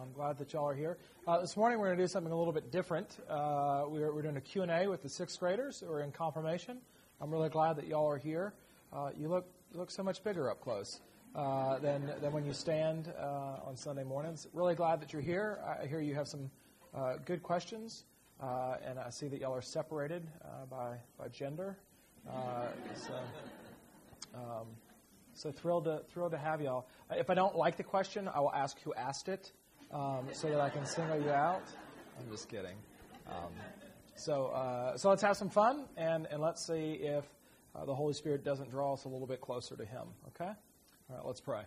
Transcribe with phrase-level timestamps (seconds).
[0.00, 0.96] I'm glad that y'all are here.
[1.26, 3.18] Uh, this morning we're going to do something a little bit different.
[3.28, 6.78] Uh, we're, we're, doing a Q&A with the sixth graders who are in confirmation.
[7.20, 8.54] I'm really glad that y'all are here.
[8.94, 11.00] Uh, you look you look so much bigger up close
[11.34, 14.46] uh, than, than when you stand uh, on Sunday mornings.
[14.54, 15.58] Really glad that you're here.
[15.82, 16.50] I hear you have some
[16.94, 18.04] uh, good questions,
[18.40, 20.26] and I see that y'all are separated
[20.70, 21.76] by, by gender.
[22.94, 23.14] so,
[24.34, 24.66] um,
[25.34, 26.86] so thrilled to thrilled to have y'all.
[27.10, 29.52] If I don't like the question, I will ask who asked it,
[29.92, 31.62] um, so that I can single you out.
[32.18, 32.76] I'm just kidding.
[33.26, 33.52] Um,
[34.16, 37.24] so uh, so let's have some fun and and let's see if
[37.74, 40.08] uh, the Holy Spirit doesn't draw us a little bit closer to Him.
[40.28, 40.50] Okay.
[41.10, 41.26] All right.
[41.26, 41.62] Let's pray.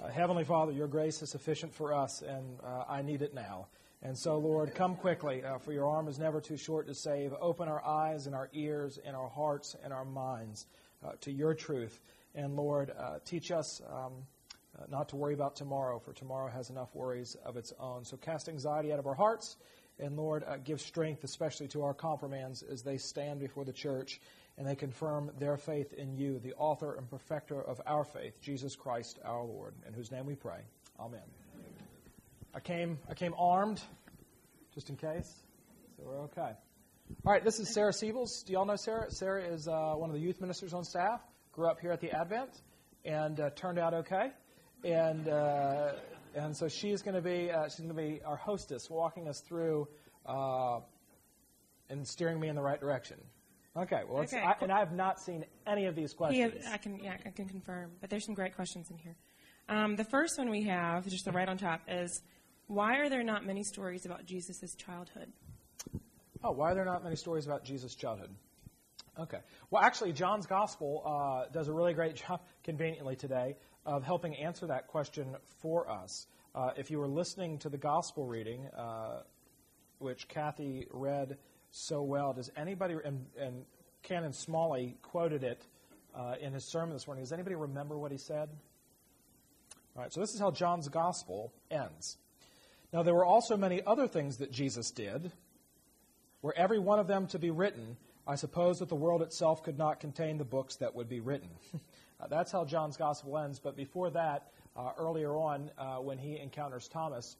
[0.00, 3.66] Uh, Heavenly Father, Your grace is sufficient for us, and uh, I need it now.
[4.02, 7.34] And so, Lord, come quickly, uh, for Your arm is never too short to save.
[7.40, 10.66] Open our eyes and our ears and our hearts and our minds
[11.04, 12.00] uh, to Your truth.
[12.34, 12.92] And Lord,
[13.24, 14.12] teach us um,
[14.80, 18.04] uh, not to worry about tomorrow, for tomorrow has enough worries of its own.
[18.04, 19.56] So cast anxiety out of our hearts.
[19.98, 24.20] And Lord, uh, give strength, especially to our confirmands as they stand before the church
[24.56, 28.76] and they confirm their faith in you, the author and perfecter of our faith, Jesus
[28.76, 30.60] Christ our Lord, in whose name we pray.
[30.98, 31.20] Amen.
[32.54, 33.80] I came, I came armed,
[34.74, 35.32] just in case,
[35.96, 36.52] so we're okay.
[37.24, 38.44] All right, this is Sarah Siebels.
[38.46, 39.10] Do y'all know Sarah?
[39.10, 41.20] Sarah is uh, one of the youth ministers on staff
[41.52, 42.50] grew up here at the Advent
[43.04, 44.30] and uh, turned out okay.
[44.84, 45.92] And uh,
[46.34, 49.40] and so she's going to be uh, she's going to be our hostess, walking us
[49.40, 49.88] through
[50.26, 50.80] uh,
[51.88, 53.18] and steering me in the right direction.
[53.76, 54.02] Okay.
[54.08, 54.40] Well, okay.
[54.40, 56.64] I, and I have not seen any of these questions.
[56.64, 59.16] Has, I can yeah I can confirm, but there's some great questions in here.
[59.68, 62.22] Um, the first one we have, just the right on top, is
[62.66, 65.32] why are there not many stories about Jesus' childhood?
[66.42, 68.30] Oh, why are there not many stories about Jesus' childhood?
[69.18, 69.38] Okay.
[69.70, 73.56] Well, actually, John's Gospel uh, does a really great job, conveniently today,
[73.90, 76.28] of helping answer that question for us.
[76.54, 79.22] Uh, if you were listening to the Gospel reading, uh,
[79.98, 81.36] which Kathy read
[81.72, 83.64] so well, does anybody, and, and
[84.04, 85.66] Canon Smalley quoted it
[86.14, 88.48] uh, in his sermon this morning, does anybody remember what he said?
[89.96, 92.16] All right, so this is how John's Gospel ends.
[92.92, 95.32] Now, there were also many other things that Jesus did,
[96.42, 97.96] were every one of them to be written
[98.30, 101.48] I suppose that the world itself could not contain the books that would be written.
[102.20, 103.58] uh, that's how John's gospel ends.
[103.58, 107.36] But before that, uh, earlier on, uh, when he encounters Thomas,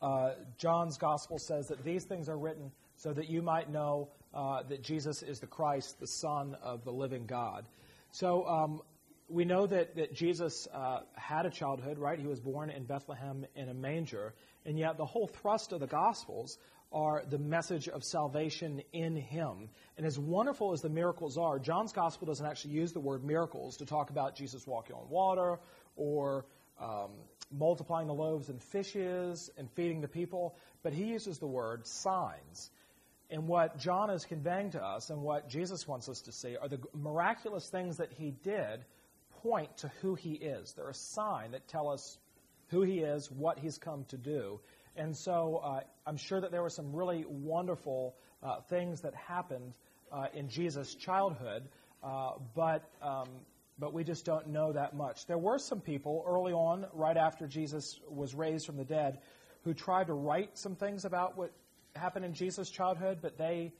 [0.00, 4.62] uh, John's gospel says that these things are written so that you might know uh,
[4.68, 7.66] that Jesus is the Christ, the Son of the living God.
[8.10, 8.80] So um,
[9.28, 12.18] we know that, that Jesus uh, had a childhood, right?
[12.18, 14.34] He was born in Bethlehem in a manger.
[14.64, 16.58] And yet, the whole thrust of the Gospels
[16.92, 19.68] are the message of salvation in him.
[19.96, 23.76] And as wonderful as the miracles are, John's gospel doesn't actually use the word miracles
[23.78, 25.58] to talk about Jesus walking on water
[25.96, 26.44] or
[26.80, 27.10] um,
[27.50, 32.70] multiplying the loaves and fishes and feeding the people, but he uses the word signs.
[33.30, 36.68] And what John is conveying to us and what Jesus wants us to see are
[36.68, 38.84] the miraculous things that he did
[39.42, 40.74] point to who he is.
[40.74, 42.18] They're a sign that tell us
[42.68, 44.60] who he is, what he's come to do.
[44.96, 49.72] And so uh, I'm sure that there were some really wonderful uh, things that happened
[50.10, 51.68] uh, in Jesus' childhood,
[52.02, 53.28] uh, but um,
[53.78, 55.26] but we just don't know that much.
[55.26, 59.18] There were some people early on, right after Jesus was raised from the dead,
[59.64, 61.52] who tried to write some things about what
[61.96, 63.72] happened in Jesus' childhood, but they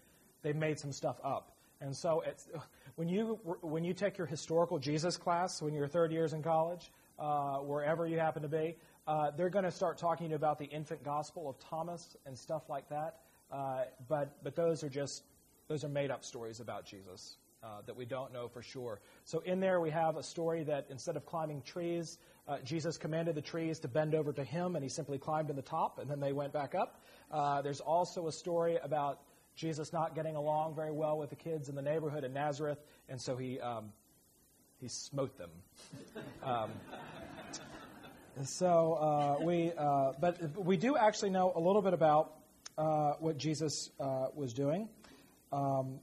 [0.42, 1.52] they made some stuff up.
[1.80, 2.22] And so
[2.96, 6.90] when you when you take your historical Jesus class when you're third years in college,
[7.18, 8.76] uh, wherever you happen to be,
[9.06, 12.88] uh, they're going to start talking about the infant gospel of Thomas and stuff like
[12.88, 13.16] that.
[13.50, 15.24] Uh, but but those are just
[15.68, 19.00] those are made up stories about Jesus uh, that we don't know for sure.
[19.24, 22.18] So in there we have a story that instead of climbing trees,
[22.48, 25.54] uh, Jesus commanded the trees to bend over to him, and he simply climbed to
[25.54, 27.00] the top, and then they went back up.
[27.30, 29.20] Uh, there's also a story about
[29.54, 33.20] Jesus not getting along very well with the kids in the neighborhood in Nazareth, and
[33.20, 33.92] so he um,
[34.80, 35.50] he smote them.
[36.44, 36.72] Um,
[38.44, 42.32] so uh, we, uh, but we do actually know a little bit about
[42.78, 44.88] uh, what Jesus uh, was doing,
[45.52, 46.00] um,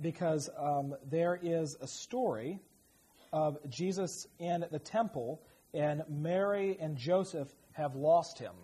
[0.00, 2.60] because um, there is a story
[3.32, 5.42] of Jesus in the temple,
[5.72, 8.54] and Mary and Joseph have lost him,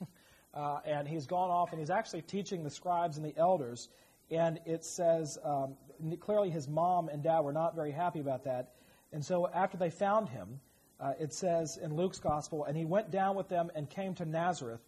[0.54, 3.88] uh, and he's gone off, and he's actually teaching the scribes and the elders,
[4.30, 5.74] and it says um,
[6.20, 8.74] clearly his mom and dad were not very happy about that,
[9.12, 10.60] and so after they found him
[11.00, 14.24] uh, it says in Luke's gospel, and he went down with them and came to
[14.24, 14.80] Nazareth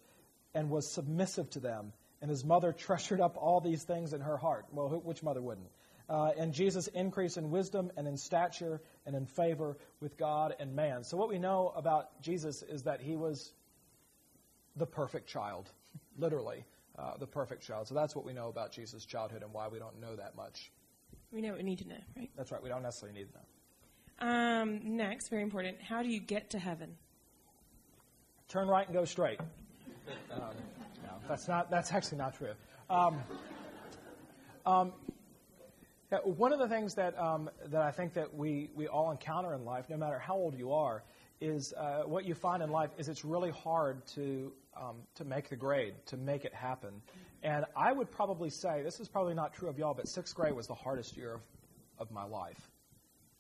[0.55, 1.93] and was submissive to them.
[2.21, 4.67] And his mother treasured up all these things in her heart.
[4.73, 5.69] Well, who, which mother wouldn't?
[6.09, 10.75] Uh, and Jesus increased in wisdom and in stature and in favor with God and
[10.75, 11.05] man.
[11.05, 13.53] So what we know about Jesus is that he was
[14.77, 15.71] the perfect child,
[16.19, 16.65] literally
[16.99, 17.89] uh, the perfect child.
[17.89, 20.71] So that's what we know about Jesus' childhood and why we don't know that much.
[21.31, 22.31] We know what we need to know, right?
[22.37, 22.63] That's right.
[22.63, 23.45] We don't necessarily need to know.
[24.23, 25.83] Um, next, very important.
[25.83, 26.95] How do you get to heaven?
[28.49, 29.41] Turn right and go straight.
[30.33, 30.41] Um,
[31.03, 31.71] no, that's not.
[31.73, 32.53] That's actually not true.
[32.89, 33.21] Um,
[34.65, 34.93] um,
[36.25, 39.65] one of the things that um, that I think that we we all encounter in
[39.65, 41.03] life, no matter how old you are,
[41.41, 45.49] is uh, what you find in life is it's really hard to um, to make
[45.49, 47.03] the grade, to make it happen.
[47.43, 50.55] And I would probably say this is probably not true of y'all, but sixth grade
[50.55, 51.41] was the hardest year of,
[51.99, 52.71] of my life.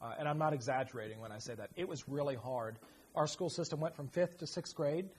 [0.02, 1.70] Uh, and I'm not exaggerating when I say that.
[1.76, 2.78] It was really hard.
[3.14, 5.10] Our school system went from fifth to sixth grade,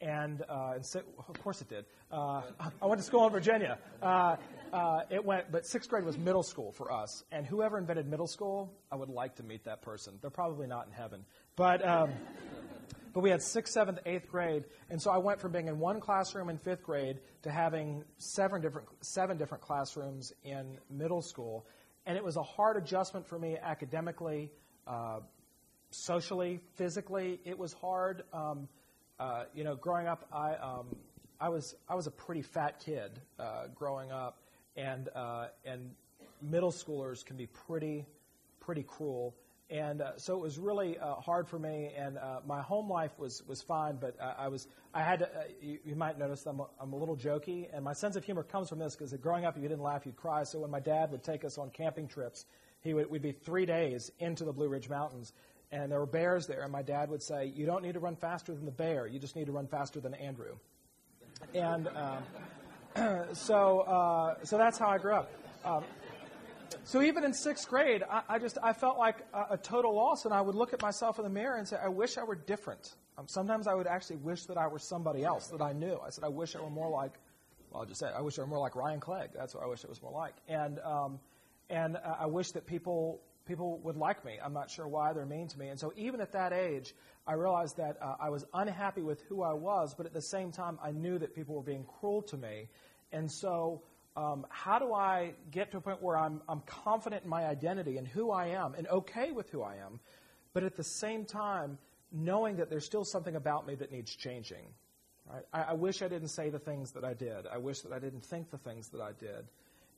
[0.00, 1.84] and, uh, and si- of course it did.
[2.10, 2.42] Uh,
[2.80, 3.78] I went to school in Virginia.
[4.02, 4.36] Uh,
[4.72, 7.22] uh, it went, but sixth grade was middle school for us.
[7.30, 10.18] And whoever invented middle school, I would like to meet that person.
[10.20, 11.24] They're probably not in heaven,
[11.56, 11.86] but.
[11.86, 12.10] Um,
[13.14, 16.00] but we had sixth, seventh, eighth grade, and so I went from being in one
[16.00, 21.66] classroom in fifth grade to having seven different seven different classrooms in middle school,
[22.06, 24.50] and it was a hard adjustment for me academically,
[24.86, 25.20] uh,
[25.90, 27.40] socially, physically.
[27.44, 28.24] It was hard.
[28.32, 28.68] Um,
[29.20, 30.86] uh, you know, growing up, I um,
[31.40, 34.38] I was I was a pretty fat kid uh, growing up,
[34.76, 35.90] and uh, and
[36.40, 38.06] middle schoolers can be pretty
[38.60, 39.34] pretty cruel.
[39.72, 43.18] And uh, so it was really uh, hard for me, and uh, my home life
[43.18, 46.60] was, was fine, but I, was I had to, uh, you, you, might notice I'm
[46.60, 49.46] a, I'm a little jokey, and my sense of humor comes from this because growing
[49.46, 50.42] up, if you didn't laugh, you'd cry.
[50.42, 52.44] So when my dad would take us on camping trips,
[52.82, 55.32] he would we'd be three days into the Blue Ridge Mountains,
[55.70, 58.16] and there were bears there, and my dad would say, "You don't need to run
[58.16, 60.54] faster than the bear; you just need to run faster than Andrew."
[61.54, 65.30] And um, so uh, so that's how I grew up.
[65.64, 65.84] Um,
[66.84, 70.24] so even in sixth grade, I, I just I felt like a, a, total loss,
[70.24, 72.34] and I would look at myself in the mirror and say, "I wish I were
[72.34, 75.98] different." Um, sometimes I would actually wish that I were somebody else that I knew.
[76.04, 77.12] I said, "I wish I were more like."
[77.70, 79.66] Well, I just said, "I wish I were more like Ryan Clegg." That's what I
[79.66, 81.20] wish it was more like, and um,
[81.70, 84.38] and uh, I wish that people people would like me.
[84.42, 86.94] I'm not sure why they're mean to me, and so even at that age,
[87.26, 90.50] I realized that uh, I was unhappy with who I was, but at the same
[90.50, 92.68] time, I knew that people were being cruel to me,
[93.12, 93.82] and so
[94.16, 97.96] um, how do I get to a point where I'm, I'm confident in my identity
[97.96, 100.00] and who I am and okay with who I am,
[100.52, 101.78] but at the same time,
[102.12, 104.66] knowing that there's still something about me that needs changing?
[105.30, 105.44] Right?
[105.52, 107.46] I, I wish I didn't say the things that I did.
[107.50, 109.46] I wish that I didn't think the things that I did.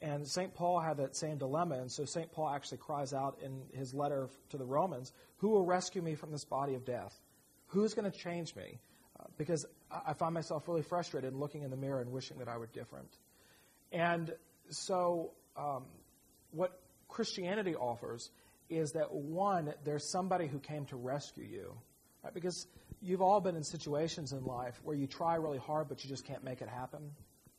[0.00, 0.54] And St.
[0.54, 2.30] Paul had that same dilemma, and so St.
[2.30, 6.30] Paul actually cries out in his letter to the Romans Who will rescue me from
[6.30, 7.18] this body of death?
[7.68, 8.78] Who's going to change me?
[9.18, 12.48] Uh, because I, I find myself really frustrated looking in the mirror and wishing that
[12.48, 13.08] I were different.
[13.92, 14.32] And
[14.70, 15.84] so, um,
[16.50, 18.30] what Christianity offers
[18.70, 21.74] is that one, there's somebody who came to rescue you.
[22.22, 22.32] Right?
[22.32, 22.66] Because
[23.02, 26.24] you've all been in situations in life where you try really hard, but you just
[26.26, 27.10] can't make it happen.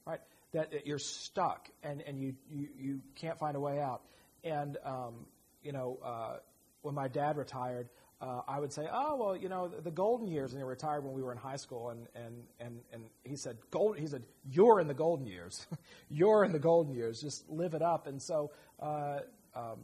[0.06, 0.20] Right?
[0.54, 4.02] That, that you're stuck and, and you, you, you can't find a way out.
[4.44, 5.26] And, um,
[5.64, 6.38] you know, uh,
[6.82, 7.90] when my dad retired,
[8.22, 11.04] uh, I would say, oh well, you know, the, the golden years, and he retired
[11.04, 13.98] when we were in high school, and and and and he said, gold.
[13.98, 15.68] He said, you're in the golden years,
[16.10, 17.22] you're in the golden years.
[17.22, 18.08] Just live it up.
[18.08, 19.20] And so, uh,
[19.54, 19.80] um,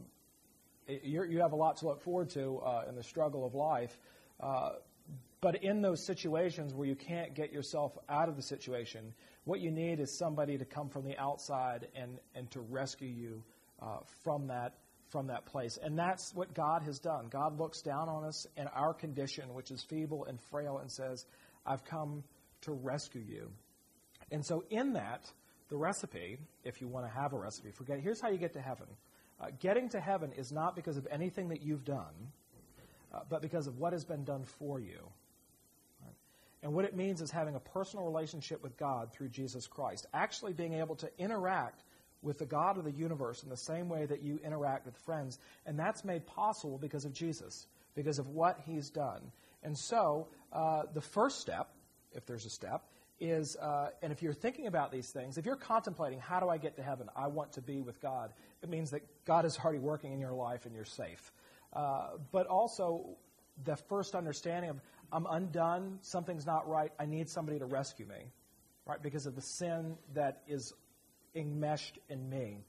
[0.88, 3.98] you have a lot to look forward to uh, in the struggle of life.
[4.40, 4.70] Uh,
[5.40, 9.12] but in those situations where you can't get yourself out of the situation,
[9.44, 13.42] what you need is somebody to come from the outside and and to rescue you
[13.82, 14.74] uh, from that
[15.12, 15.78] from that place.
[15.80, 17.28] And that's what God has done.
[17.30, 21.24] God looks down on us in our condition, which is feeble and frail, and says,
[21.64, 22.24] I've come
[22.62, 23.50] to rescue you.
[24.32, 25.30] And so, in that,
[25.68, 28.60] the recipe, if you want to have a recipe, forget, here's how you get to
[28.60, 28.86] heaven.
[29.40, 32.32] Uh, getting to heaven is not because of anything that you've done,
[33.12, 34.98] uh, but because of what has been done for you.
[36.62, 40.52] And what it means is having a personal relationship with God through Jesus Christ, actually
[40.52, 41.82] being able to interact
[42.22, 45.38] with the God of the universe in the same way that you interact with friends.
[45.66, 49.20] And that's made possible because of Jesus, because of what he's done.
[49.62, 51.68] And so, uh, the first step,
[52.14, 52.84] if there's a step,
[53.20, 56.58] is, uh, and if you're thinking about these things, if you're contemplating, how do I
[56.58, 57.08] get to heaven?
[57.14, 58.32] I want to be with God.
[58.62, 61.32] It means that God is already working in your life and you're safe.
[61.72, 63.16] Uh, but also,
[63.64, 64.80] the first understanding of,
[65.12, 68.32] I'm undone, something's not right, I need somebody to rescue me,
[68.86, 69.00] right?
[69.00, 70.72] Because of the sin that is
[71.34, 72.64] enmeshed in me.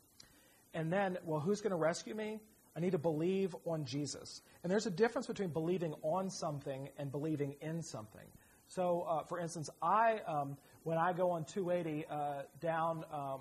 [0.73, 2.39] And then, well, who's going to rescue me?
[2.75, 4.41] I need to believe on Jesus.
[4.63, 8.25] And there's a difference between believing on something and believing in something.
[8.67, 13.39] So, uh, for instance, I um, when I go on 280 uh, down um,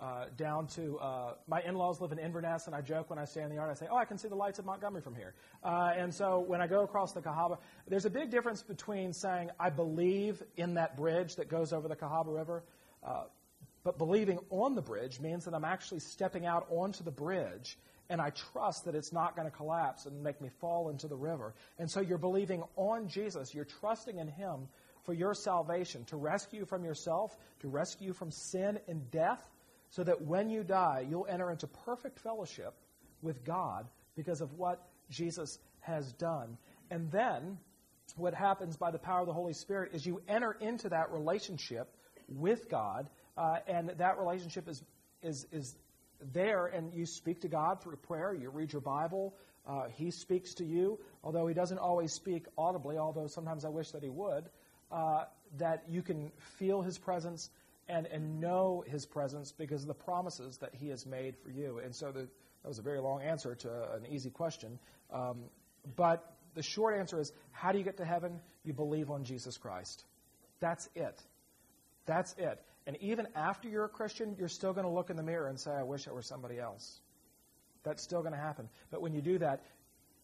[0.00, 3.42] uh, down to uh, my in-laws live in Inverness, and I joke when I stay
[3.42, 3.70] in the yard.
[3.70, 6.40] I say, "Oh, I can see the lights of Montgomery from here." Uh, and so
[6.40, 10.74] when I go across the Cahaba, there's a big difference between saying I believe in
[10.74, 12.64] that bridge that goes over the Cahaba River,
[13.02, 13.24] uh,
[13.84, 17.78] but believing on the bridge means that I'm actually stepping out onto the bridge
[18.10, 21.16] and I trust that it's not going to collapse and make me fall into the
[21.16, 21.54] river.
[21.78, 23.54] And so you're believing on Jesus.
[23.54, 24.68] You're trusting in Him
[25.04, 29.42] for your salvation, to rescue you from yourself, to rescue you from sin and death,
[29.90, 32.74] so that when you die, you'll enter into perfect fellowship
[33.22, 33.86] with God
[34.16, 36.56] because of what Jesus has done.
[36.90, 37.58] And then,
[38.16, 41.88] what happens by the power of the Holy Spirit is you enter into that relationship
[42.28, 44.82] with God, uh, and that relationship is,
[45.22, 45.74] is, is
[46.32, 49.34] there, and you speak to God through prayer, you read your Bible,
[49.66, 53.90] uh, He speaks to you, although He doesn't always speak audibly, although sometimes I wish
[53.90, 54.44] that He would,
[54.92, 55.24] uh,
[55.58, 57.50] that you can feel His presence
[57.88, 61.80] and, and know his presence because of the promises that he has made for you.
[61.84, 64.78] And so the, that was a very long answer to an easy question.
[65.12, 65.44] Um,
[65.96, 68.40] but the short answer is how do you get to heaven?
[68.64, 70.04] You believe on Jesus Christ.
[70.60, 71.20] That's it.
[72.06, 72.60] That's it.
[72.86, 75.58] And even after you're a Christian, you're still going to look in the mirror and
[75.58, 77.00] say, I wish I were somebody else.
[77.82, 78.68] That's still going to happen.
[78.90, 79.62] But when you do that,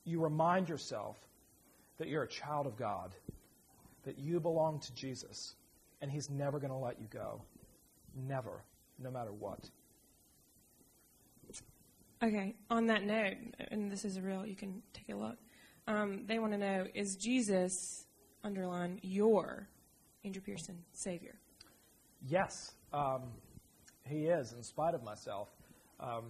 [0.05, 1.17] you remind yourself
[1.99, 3.15] that you're a child of God,
[4.05, 5.55] that you belong to Jesus,
[6.01, 7.43] and He's never going to let you go.
[8.15, 8.65] Never,
[8.99, 9.71] no matter what.
[12.23, 13.37] Okay, on that note,
[13.71, 15.39] and this is real, you can take a look.
[15.87, 18.05] Um, they want to know is Jesus,
[18.45, 19.69] underline, your
[20.23, 21.40] Andrew Pearson Savior?
[22.29, 23.23] Yes, um,
[24.07, 25.49] he is, in spite of myself.
[25.99, 26.25] Um,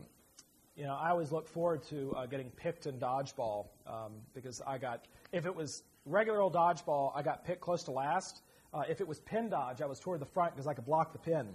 [0.76, 4.78] you know, I always look forward to uh, getting picked in dodgeball um, because I
[4.78, 8.42] got, if it was regular old dodgeball, I got picked close to last.
[8.73, 11.12] Uh, if it was pin dodge, I was toward the front because I could block
[11.12, 11.49] the pin.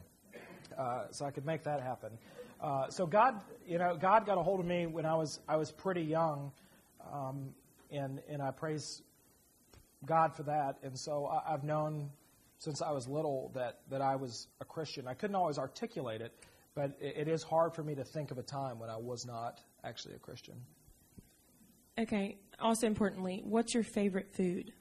[0.78, 2.12] Uh, so I could make that happen.
[2.62, 5.56] Uh, so God, you know, God got a hold of me when I was I
[5.56, 6.52] was pretty young,
[7.12, 7.54] um,
[7.92, 9.02] and and I praise
[10.06, 10.78] God for that.
[10.84, 12.10] And so I, I've known
[12.58, 15.08] since I was little that that I was a Christian.
[15.08, 16.34] I couldn't always articulate it,
[16.74, 19.26] but it, it is hard for me to think of a time when I was
[19.26, 20.56] not actually a Christian.
[21.98, 22.38] Okay.
[22.60, 24.74] Also importantly, what's your favorite food?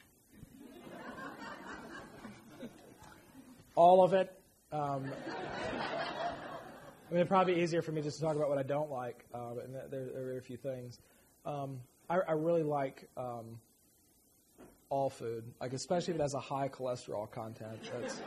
[3.76, 4.32] All of it.
[4.72, 5.04] Um,
[7.08, 8.90] I mean, it'd probably be easier for me just to talk about what I don't
[8.90, 10.98] like, uh, and there, there, are a few things.
[11.44, 13.60] Um, I, I, really like um,
[14.90, 17.78] all food, like especially if it has a high cholesterol content.
[18.00, 18.20] That's,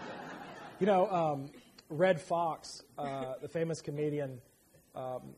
[0.80, 1.52] you know, um,
[1.90, 4.42] Redd Foxx, uh, the famous comedian,
[4.96, 5.36] um,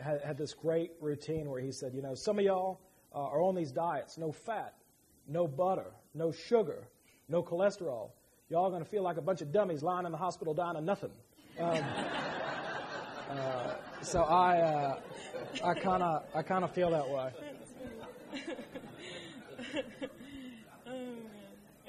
[0.00, 2.80] had, had, this great routine where he said, you know, some of y'all
[3.14, 4.74] uh, are on these diets, no fat,
[5.28, 6.88] no butter, no sugar,
[7.28, 8.10] no cholesterol.
[8.48, 10.76] Y'all are going to feel like a bunch of dummies lying in the hospital dying
[10.76, 11.12] of nothing.
[11.60, 11.78] Um,
[13.30, 15.00] uh, so I, uh,
[15.64, 17.32] I kind of, I kind of feel that way.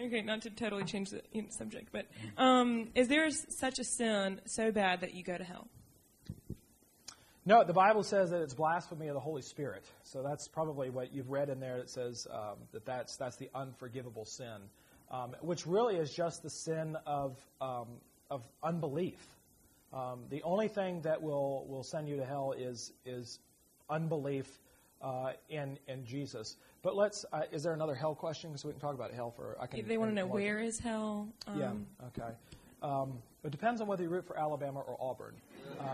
[0.03, 2.05] okay, not to totally change the subject, but
[2.37, 5.67] um, is there such a sin so bad that you go to hell?
[7.45, 9.83] No, the Bible says that it's blasphemy of the Holy Spirit.
[10.03, 13.49] So that's probably what you've read in there that says um, that that's, that's the
[13.53, 14.69] unforgivable sin,
[15.11, 17.87] um, which really is just the sin of, um,
[18.31, 19.19] of unbelief.
[19.91, 23.39] Um, the only thing that will, will send you to hell is, is
[23.89, 24.47] unbelief
[25.01, 26.55] uh, in, in Jesus.
[26.83, 28.55] But let's, uh, is there another hell question?
[28.57, 29.87] So we can talk about hell for, I can.
[29.87, 31.29] They want to know where is hell?
[31.47, 31.71] Um, yeah,
[32.07, 32.33] okay.
[32.83, 35.35] Um, it depends on whether you root for Alabama or Auburn.
[35.79, 35.87] Um,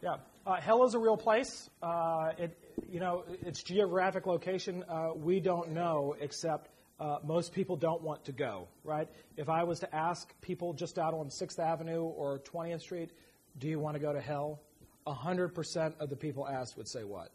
[0.00, 1.68] yeah, uh, hell is a real place.
[1.82, 2.56] Uh, it,
[2.88, 6.70] you know, its geographic location, uh, we don't know except
[7.00, 9.08] uh, most people don't want to go, right?
[9.36, 13.10] If I was to ask people just out on 6th Avenue or 20th Street,
[13.58, 14.60] do you want to go to hell?
[15.06, 17.30] 100% of the people asked would say what?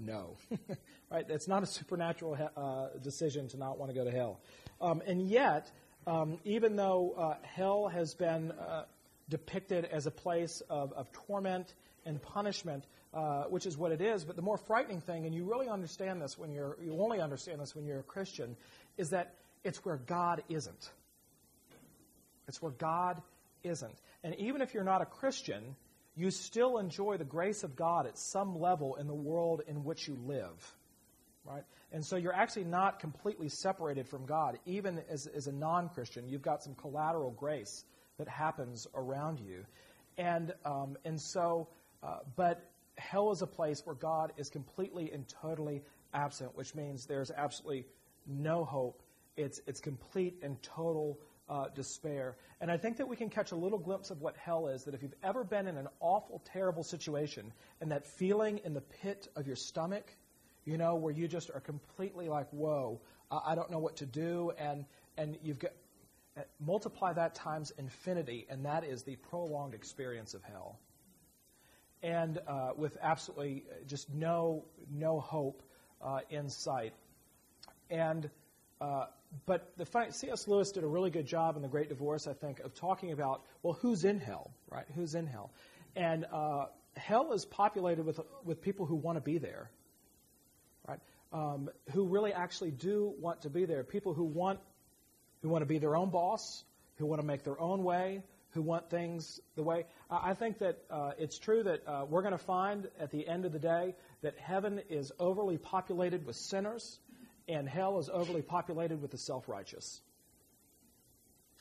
[0.00, 0.36] No.
[1.10, 1.26] right?
[1.28, 4.40] It's not a supernatural uh, decision to not want to go to hell.
[4.80, 5.70] Um, and yet,
[6.06, 8.84] um, even though uh, hell has been uh,
[9.28, 11.74] depicted as a place of, of torment
[12.06, 14.24] and punishment, uh, which is what it is.
[14.24, 17.60] But the more frightening thing, and you really understand this when you're, you only understand
[17.60, 18.56] this when you're a Christian,
[18.96, 20.90] is that it's where God isn't.
[22.48, 23.20] It's where God
[23.62, 23.94] isn't.
[24.24, 25.76] And even if you're not a Christian,
[26.20, 30.06] you still enjoy the grace of God at some level in the world in which
[30.06, 30.76] you live.
[31.46, 31.64] Right?
[31.92, 34.58] And so you're actually not completely separated from God.
[34.66, 37.84] Even as, as a non Christian, you've got some collateral grace
[38.18, 39.64] that happens around you.
[40.18, 41.68] And, um, and so,
[42.02, 47.06] uh, but hell is a place where God is completely and totally absent, which means
[47.06, 47.86] there's absolutely
[48.26, 49.02] no hope.
[49.38, 51.18] It's, it's complete and total
[51.50, 52.36] uh, despair.
[52.60, 54.84] And I think that we can catch a little glimpse of what hell is.
[54.84, 58.80] That if you've ever been in an awful, terrible situation, and that feeling in the
[58.80, 60.06] pit of your stomach,
[60.64, 64.52] you know, where you just are completely like, whoa, I don't know what to do,
[64.58, 64.84] and
[65.18, 65.72] and you've got
[66.36, 70.78] uh, multiply that times infinity, and that is the prolonged experience of hell.
[72.02, 75.62] And uh, with absolutely just no no hope
[76.00, 76.94] uh, in sight.
[77.90, 78.30] And
[78.80, 79.06] uh,
[79.46, 80.48] but the C.S.
[80.48, 83.42] Lewis did a really good job in The Great Divorce, I think, of talking about
[83.62, 84.86] well, who's in hell, right?
[84.94, 85.50] Who's in hell?
[85.94, 89.70] And uh, hell is populated with with people who want to be there,
[90.86, 91.00] right?
[91.32, 93.84] Um, who really actually do want to be there.
[93.84, 94.58] People who want
[95.42, 96.64] who want to be their own boss,
[96.96, 99.86] who want to make their own way, who want things the way.
[100.10, 103.44] I think that uh, it's true that uh, we're going to find at the end
[103.44, 106.98] of the day that heaven is overly populated with sinners
[107.50, 110.00] and hell is overly populated with the self-righteous.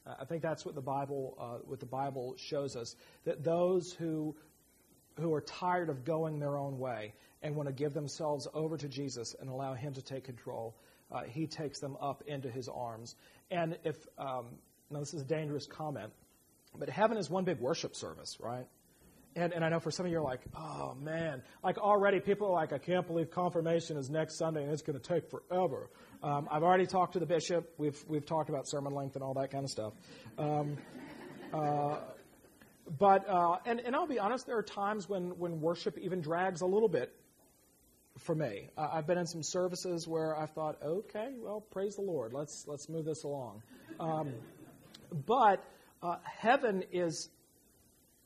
[0.05, 3.91] Uh, I think that's what the Bible uh, what the Bible shows us that those
[3.93, 4.35] who
[5.19, 8.87] who are tired of going their own way and want to give themselves over to
[8.87, 10.75] Jesus and allow Him to take control,
[11.11, 13.15] uh, He takes them up into His arms.
[13.51, 14.45] And if um,
[14.89, 16.11] now this is a dangerous comment,
[16.77, 18.67] but heaven is one big worship service, right?
[19.35, 22.47] And, and I know for some of you are like, oh man, like already people
[22.47, 25.89] are like, I can't believe confirmation is next Sunday and it's going to take forever.
[26.23, 27.71] Um, I've already talked to the bishop.
[27.77, 29.93] We've we've talked about sermon length and all that kind of stuff.
[30.37, 30.77] Um,
[31.53, 31.97] uh,
[32.97, 36.61] but uh, and and I'll be honest, there are times when when worship even drags
[36.61, 37.13] a little bit
[38.17, 38.69] for me.
[38.77, 42.65] Uh, I've been in some services where I thought, okay, well, praise the Lord, let's
[42.67, 43.61] let's move this along.
[43.99, 44.33] Um,
[45.25, 45.63] but
[46.01, 47.29] uh, heaven is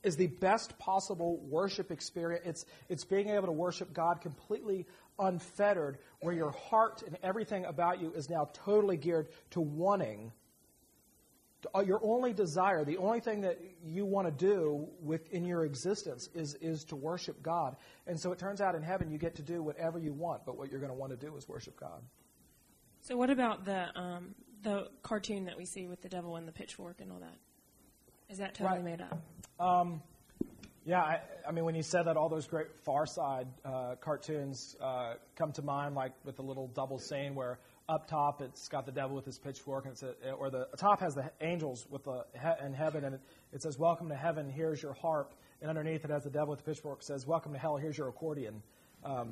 [0.03, 2.43] is the best possible worship experience.
[2.45, 4.85] It's, it's being able to worship God completely
[5.19, 10.31] unfettered, where your heart and everything about you is now totally geared to wanting.
[11.61, 15.63] To, uh, your only desire, the only thing that you want to do within your
[15.63, 17.77] existence is, is to worship God.
[18.05, 20.57] And so it turns out in heaven you get to do whatever you want, but
[20.57, 22.01] what you're going to want to do is worship God.
[23.01, 24.33] So, what about the, um,
[24.63, 27.37] the cartoon that we see with the devil and the pitchfork and all that?
[28.29, 28.85] Is that totally right.
[28.85, 29.19] made up?
[29.63, 30.01] Um,
[30.85, 34.75] yeah, I, I, mean, when you said that, all those great Far Side uh, cartoons
[34.81, 38.85] uh, come to mind, like with the little double scene where up top it's got
[38.85, 42.03] the devil with his pitchfork, and it's a, or the top has the angels with
[42.03, 43.21] the he- in heaven, and it,
[43.53, 44.49] it, says, "Welcome to heaven.
[44.49, 47.59] Here's your harp," and underneath it has the devil with the pitchfork says, "Welcome to
[47.59, 47.77] hell.
[47.77, 48.61] Here's your accordion."
[49.05, 49.31] Um,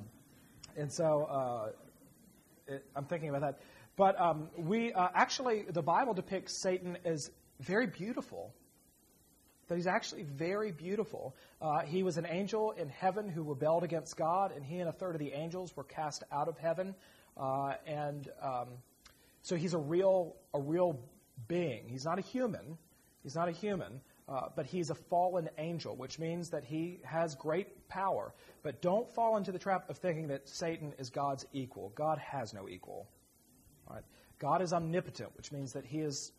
[0.78, 3.60] and so uh, it, I'm thinking about that.
[3.98, 8.54] But um, we uh, actually, the Bible depicts Satan as very beautiful
[9.72, 11.34] that he's actually very beautiful.
[11.62, 14.92] Uh, he was an angel in heaven who rebelled against God, and he and a
[14.92, 16.94] third of the angels were cast out of heaven.
[17.38, 18.68] Uh, and um,
[19.44, 21.00] so he's a real, a real
[21.48, 21.88] being.
[21.88, 22.78] He's not a human.
[23.24, 27.36] He's not a human, uh, but he's a fallen angel, which means that he has
[27.36, 28.34] great power.
[28.64, 31.94] But don't fall into the trap of thinking that Satan is God's equal.
[31.96, 33.08] God has no equal.
[33.90, 34.04] Right?
[34.38, 36.34] God is omnipotent, which means that he is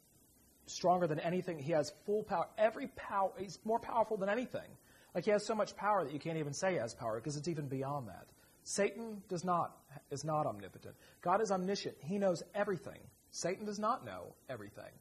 [0.66, 1.58] stronger than anything.
[1.58, 2.46] He has full power.
[2.58, 4.68] Every power, he's more powerful than anything.
[5.14, 7.36] Like he has so much power that you can't even say he has power because
[7.36, 8.26] it's even beyond that.
[8.64, 9.76] Satan does not
[10.10, 10.94] is not omnipotent.
[11.20, 11.96] God is omniscient.
[12.00, 12.98] He knows everything.
[13.30, 14.92] Satan does not know everything.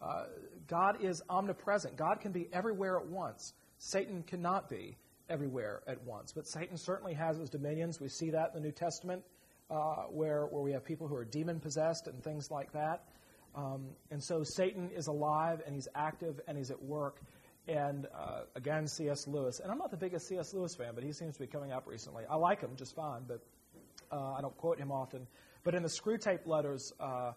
[0.00, 0.24] Uh,
[0.68, 1.96] God is omnipresent.
[1.96, 3.54] God can be everywhere at once.
[3.78, 4.96] Satan cannot be
[5.28, 6.32] everywhere at once.
[6.32, 8.00] But Satan certainly has his dominions.
[8.00, 9.24] We see that in the New Testament,
[9.70, 13.02] uh, where where we have people who are demon possessed and things like that.
[13.54, 17.20] Um, and so Satan is alive and he's active and he's at work.
[17.66, 19.26] And uh, again, C.S.
[19.26, 19.60] Lewis.
[19.60, 20.54] And I'm not the biggest C.S.
[20.54, 22.24] Lewis fan, but he seems to be coming up recently.
[22.30, 23.40] I like him just fine, but
[24.10, 25.26] uh, I don't quote him often.
[25.64, 27.32] But in the Screwtape Letters, uh,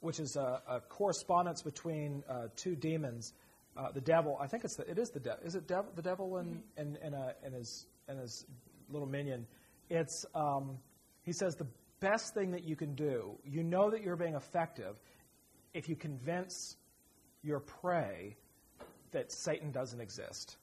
[0.00, 3.32] which is a, a, correspondence between uh, two demons,
[3.76, 4.36] uh, the devil.
[4.40, 5.38] I think it's the, it is the devil.
[5.44, 8.44] Is it dev- the devil and and, and, and his and his
[8.90, 9.46] little minion?
[9.88, 10.78] It's um,
[11.22, 11.66] he says the
[12.02, 15.00] best thing that you can do, you know that you're being effective
[15.72, 16.76] if you convince
[17.42, 18.36] your prey
[19.12, 20.56] that Satan doesn't exist.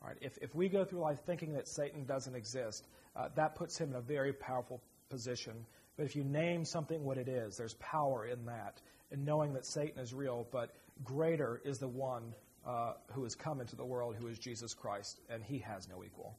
[0.00, 3.56] All right, if, if we go through life thinking that Satan doesn't exist, uh, that
[3.56, 5.66] puts him in a very powerful position.
[5.96, 9.66] But if you name something what it is, there's power in that, in knowing that
[9.66, 10.70] Satan is real, but
[11.02, 12.34] greater is the one
[12.66, 16.04] uh, who has come into the world, who is Jesus Christ, and he has no
[16.04, 16.36] equal.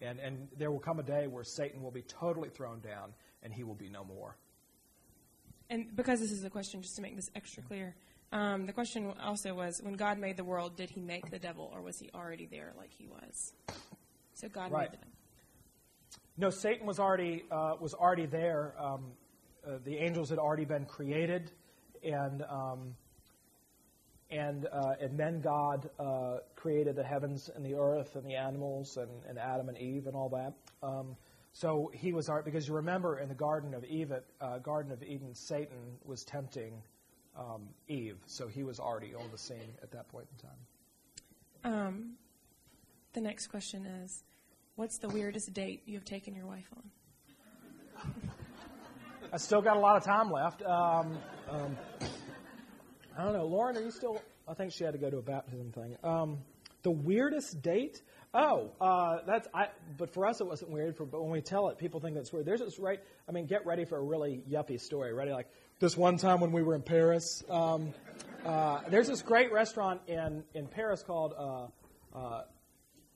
[0.00, 3.52] And, and there will come a day where Satan will be totally thrown down, and
[3.52, 4.36] he will be no more.
[5.70, 7.94] And because this is a question, just to make this extra clear,
[8.32, 11.70] um, the question also was when God made the world, did he make the devil,
[11.72, 13.52] or was he already there like he was?
[14.34, 14.90] So God right.
[14.90, 15.12] made the devil.
[16.38, 18.74] No, Satan was already, uh, was already there.
[18.78, 19.12] Um,
[19.66, 21.52] uh, the angels had already been created,
[22.02, 22.94] and um,
[24.30, 28.96] and uh, and then God uh, created the heavens and the earth and the animals
[28.96, 30.54] and, and Adam and Eve and all that.
[31.52, 35.02] So he was our because you remember in the Garden of Eve, uh, Garden of
[35.02, 36.82] Eden, Satan was tempting
[37.36, 41.74] um, Eve, so he was already on the scene at that point in time.
[41.74, 42.12] Um,
[43.12, 44.24] the next question is,
[44.76, 46.90] what's the weirdest date you've taken your wife on?
[49.32, 50.62] I still got a lot of time left.
[50.62, 51.18] Um,
[51.50, 51.76] um,
[53.16, 53.76] I don't know, Lauren.
[53.76, 54.20] Are you still?
[54.48, 55.96] I think she had to go to a baptism thing.
[56.02, 56.38] Um,
[56.82, 58.02] the weirdest date?
[58.34, 59.46] Oh, uh, that's.
[59.52, 59.68] I.
[59.98, 60.96] But for us, it wasn't weird.
[60.96, 62.46] For but when we tell it, people think it's weird.
[62.46, 63.00] There's this right.
[63.28, 65.12] I mean, get ready for a really yuppie story.
[65.12, 65.32] Ready?
[65.32, 65.48] Like
[65.80, 67.44] this one time when we were in Paris.
[67.50, 67.92] Um,
[68.44, 71.34] uh, there's this great restaurant in in Paris called.
[71.36, 71.66] Uh,
[72.16, 72.42] uh,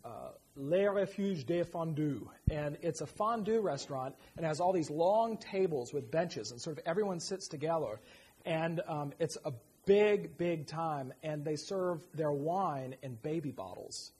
[0.04, 2.22] uh, Le Refuge des Fondus.
[2.50, 6.78] And it's a fondue restaurant and has all these long tables with benches, and sort
[6.78, 8.00] of everyone sits together.
[8.44, 9.52] And um, it's a
[9.84, 14.12] big, big time, and they serve their wine in baby bottles.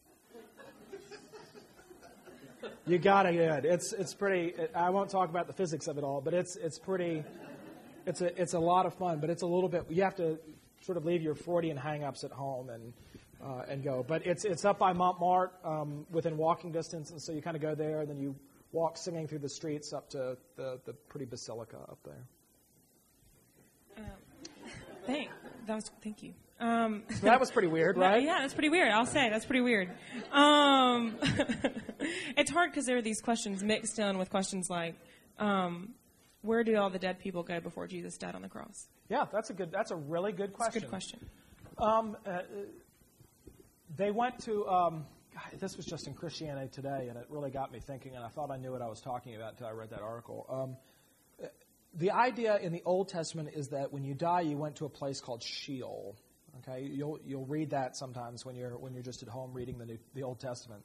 [2.87, 3.65] You gotta get.
[3.65, 4.55] It's it's pretty.
[4.75, 7.25] I won't talk about the physics of it all, but it's it's pretty.
[8.07, 9.85] It's a it's a lot of fun, but it's a little bit.
[9.91, 10.39] You have to
[10.83, 12.93] sort of leave your Freudian hangups at home and
[13.45, 14.05] uh, and go.
[14.07, 17.63] But it's it's up by Montmartre, um, within walking distance, and so you kind of
[17.63, 18.37] go there, and then you
[18.73, 22.25] walk singing through the streets up to the the pretty basilica up there.
[23.97, 24.05] Um,
[25.07, 25.31] thank
[25.67, 26.35] that was thank you.
[26.59, 28.23] Um, so that was pretty weird, right?
[28.23, 28.91] yeah, that's pretty weird.
[28.91, 29.91] I'll say that's pretty weird.
[30.33, 31.17] Um,
[32.37, 34.95] it's hard because there are these questions mixed in with questions like,
[35.39, 35.95] um,
[36.43, 38.89] where did all the dead people go before Jesus died on the cross?
[39.09, 39.71] Yeah, that's a good.
[39.71, 40.83] That's a really good question.
[40.83, 41.21] Good question.
[41.79, 42.41] Um, uh,
[43.97, 44.67] they went to.
[44.67, 48.17] Um, God, this was just in Christianity Today, and it really got me thinking.
[48.17, 50.47] And I thought I knew what I was talking about until I read that article.
[50.49, 50.77] Um,
[51.99, 54.89] the idea in the Old Testament is that when you die, you went to a
[54.89, 56.17] place called Sheol.
[56.59, 59.87] Okay, you'll you'll read that sometimes when you're when you're just at home reading the
[59.87, 60.83] New, the Old Testament.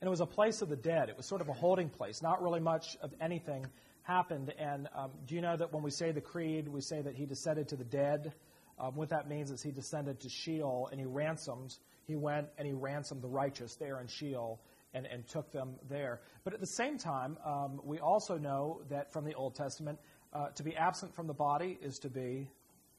[0.00, 1.08] And it was a place of the dead.
[1.08, 2.20] It was sort of a holding place.
[2.20, 3.64] Not really much of anything
[4.02, 4.52] happened.
[4.58, 7.24] And um, do you know that when we say the creed, we say that he
[7.24, 8.34] descended to the dead?
[8.78, 11.76] Um, what that means is he descended to Sheol and he ransomed.
[12.06, 14.60] He went and he ransomed the righteous there in Sheol
[14.92, 16.20] and, and took them there.
[16.42, 19.98] But at the same time, um, we also know that from the Old Testament,
[20.32, 22.48] uh, to be absent from the body is to be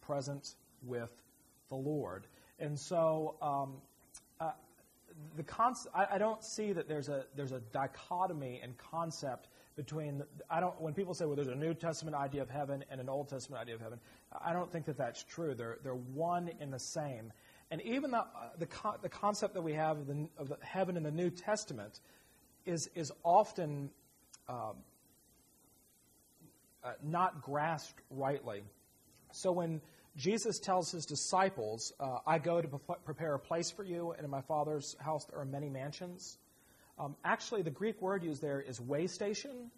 [0.02, 1.12] present with
[1.70, 2.28] the Lord.
[2.60, 3.74] And so um,
[4.40, 4.52] uh,
[5.36, 10.20] the concept, I, I, don't see that there's a there's a dichotomy in concept between
[10.20, 13.02] the, I don't when people say well there's a New Testament idea of heaven and
[13.02, 14.00] an Old Testament idea of heaven
[14.44, 15.54] I don't think that that's true.
[15.54, 17.32] They're they're one in the same.
[17.72, 18.26] And even the uh,
[18.58, 18.68] the,
[19.02, 22.00] the concept that we have of the, of the heaven in the New Testament
[22.66, 23.90] is is often
[24.48, 24.76] um,
[26.84, 28.64] uh, not grasped rightly.
[29.32, 29.82] So when
[30.16, 34.24] Jesus tells his disciples, uh, I go to pre- prepare a place for you, and
[34.24, 36.38] in my Father's house there are many mansions.
[36.98, 39.70] Um, actually, the Greek word used there is way station,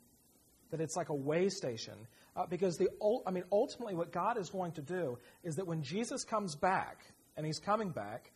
[0.70, 1.96] that it's like a way station.
[2.36, 2.90] Uh, because the
[3.26, 7.00] I mean, ultimately, what God is going to do is that when Jesus comes back,
[7.36, 8.32] and he's coming back,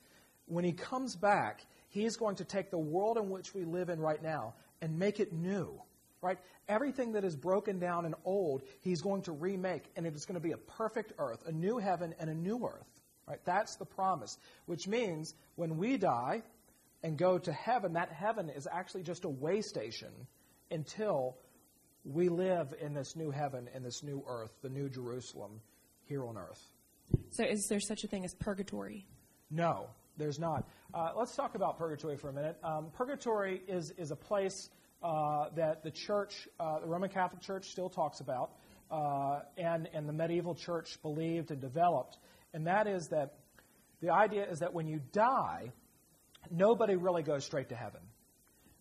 [0.46, 4.00] when he comes back, he's going to take the world in which we live in
[4.00, 5.80] right now and make it new.
[6.22, 6.38] Right?
[6.68, 10.36] Everything that is broken down and old, he's going to remake, and it is going
[10.36, 13.02] to be a perfect earth, a new heaven and a new earth.
[13.28, 13.40] Right?
[13.46, 14.38] That's the promise.
[14.66, 16.44] Which means when we die
[17.04, 20.12] and go to heaven, that heaven is actually just a way station
[20.70, 21.38] until
[22.04, 25.60] we live in this new heaven and this new earth, the new Jerusalem
[26.06, 26.70] here on earth.
[27.32, 29.08] So, is there such a thing as purgatory?
[29.50, 30.68] No, there's not.
[30.94, 32.58] Uh, let's talk about purgatory for a minute.
[32.64, 34.70] Um, purgatory is, is a place
[35.04, 38.52] uh, that the church, uh, the Roman Catholic Church, still talks about,
[38.92, 42.18] uh, and, and the medieval church believed and developed.
[42.54, 43.36] And that is that
[44.02, 45.72] the idea is that when you die,
[46.50, 48.02] nobody really goes straight to heaven.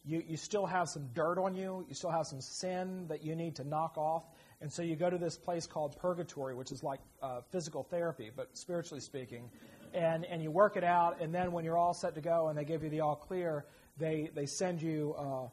[0.04, 3.36] You, you still have some dirt on you, you still have some sin that you
[3.36, 4.24] need to knock off.
[4.62, 8.30] And so you go to this place called purgatory, which is like uh, physical therapy,
[8.34, 9.50] but spiritually speaking.
[9.94, 12.58] And, and you work it out, and then when you're all set to go and
[12.58, 13.64] they give you the all clear,
[13.98, 15.14] they, they send you.
[15.16, 15.48] Uh,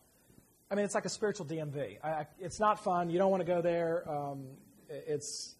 [0.69, 2.03] I mean, it's like a spiritual DMV.
[2.03, 3.09] I, it's not fun.
[3.09, 4.09] You don't want to go there.
[4.09, 4.47] Um,
[4.89, 5.55] it's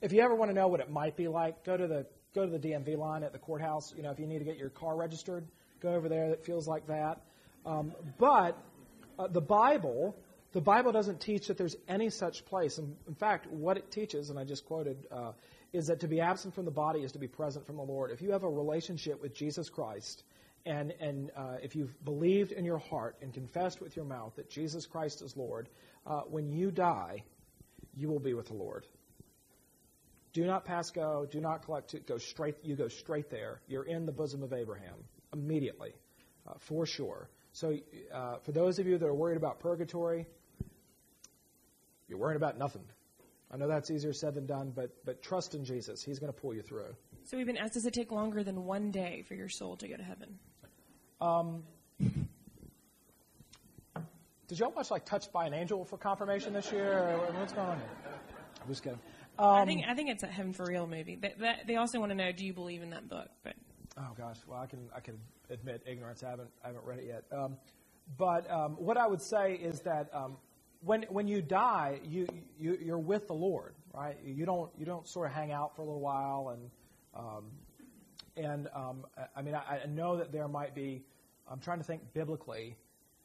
[0.00, 2.44] if you ever want to know what it might be like, go to the go
[2.44, 3.94] to the DMV line at the courthouse.
[3.96, 5.46] You know, if you need to get your car registered,
[5.80, 6.26] go over there.
[6.26, 7.22] It feels like that.
[7.64, 8.56] Um, but
[9.18, 10.14] uh, the Bible,
[10.52, 12.78] the Bible doesn't teach that there's any such place.
[12.78, 15.32] And in fact, what it teaches, and I just quoted, uh,
[15.72, 18.10] is that to be absent from the body is to be present from the Lord.
[18.10, 20.22] If you have a relationship with Jesus Christ,
[20.68, 24.50] and, and uh, if you've believed in your heart and confessed with your mouth that
[24.50, 25.68] Jesus Christ is Lord,
[26.06, 27.24] uh, when you die,
[27.96, 28.86] you will be with the Lord.
[30.34, 31.26] Do not pass go.
[31.30, 31.90] Do not collect.
[31.90, 32.56] To, go straight.
[32.62, 33.62] You go straight there.
[33.66, 34.94] You're in the bosom of Abraham
[35.32, 35.94] immediately,
[36.46, 37.30] uh, for sure.
[37.52, 37.74] So,
[38.12, 40.26] uh, for those of you that are worried about purgatory,
[42.08, 42.84] you're worried about nothing.
[43.50, 46.02] I know that's easier said than done, but but trust in Jesus.
[46.04, 46.94] He's going to pull you through.
[47.24, 49.88] So we've been asked, does it take longer than one day for your soul to
[49.88, 50.38] go to heaven?
[51.20, 51.64] Um,
[54.46, 56.92] did y'all watch like Touched by an Angel for confirmation this year?
[56.92, 57.88] Or what's going on here?
[58.62, 59.00] I'm just kidding.
[59.38, 61.16] Um, I think I think it's a Heaven for Real movie.
[61.16, 63.28] They, that, they also want to know, do you believe in that book?
[63.42, 63.54] But
[63.96, 65.18] oh gosh, well I can I can
[65.50, 66.22] admit ignorance.
[66.22, 67.24] I haven't I haven't read it yet.
[67.36, 67.56] Um,
[68.16, 70.36] but um, what I would say is that um,
[70.80, 72.26] when when you die, you,
[72.58, 74.16] you you're with the Lord, right?
[74.24, 76.70] You don't you don't sort of hang out for a little while and
[77.14, 77.44] um,
[78.38, 79.04] and um,
[79.36, 81.02] I mean I, I know that there might be.
[81.50, 82.76] I'm trying to think biblically.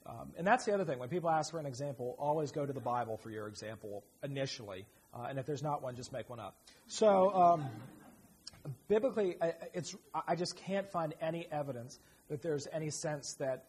[0.06, 1.00] Um, and that's the other thing.
[1.00, 4.86] When people ask for an example, always go to the Bible for your example initially.
[5.14, 6.58] Uh, and if there's not one, just make one up.
[6.88, 7.70] So, um,
[8.88, 9.38] biblically,
[9.74, 9.96] it's
[10.28, 12.00] I just can't find any evidence
[12.30, 13.66] that there's any sense that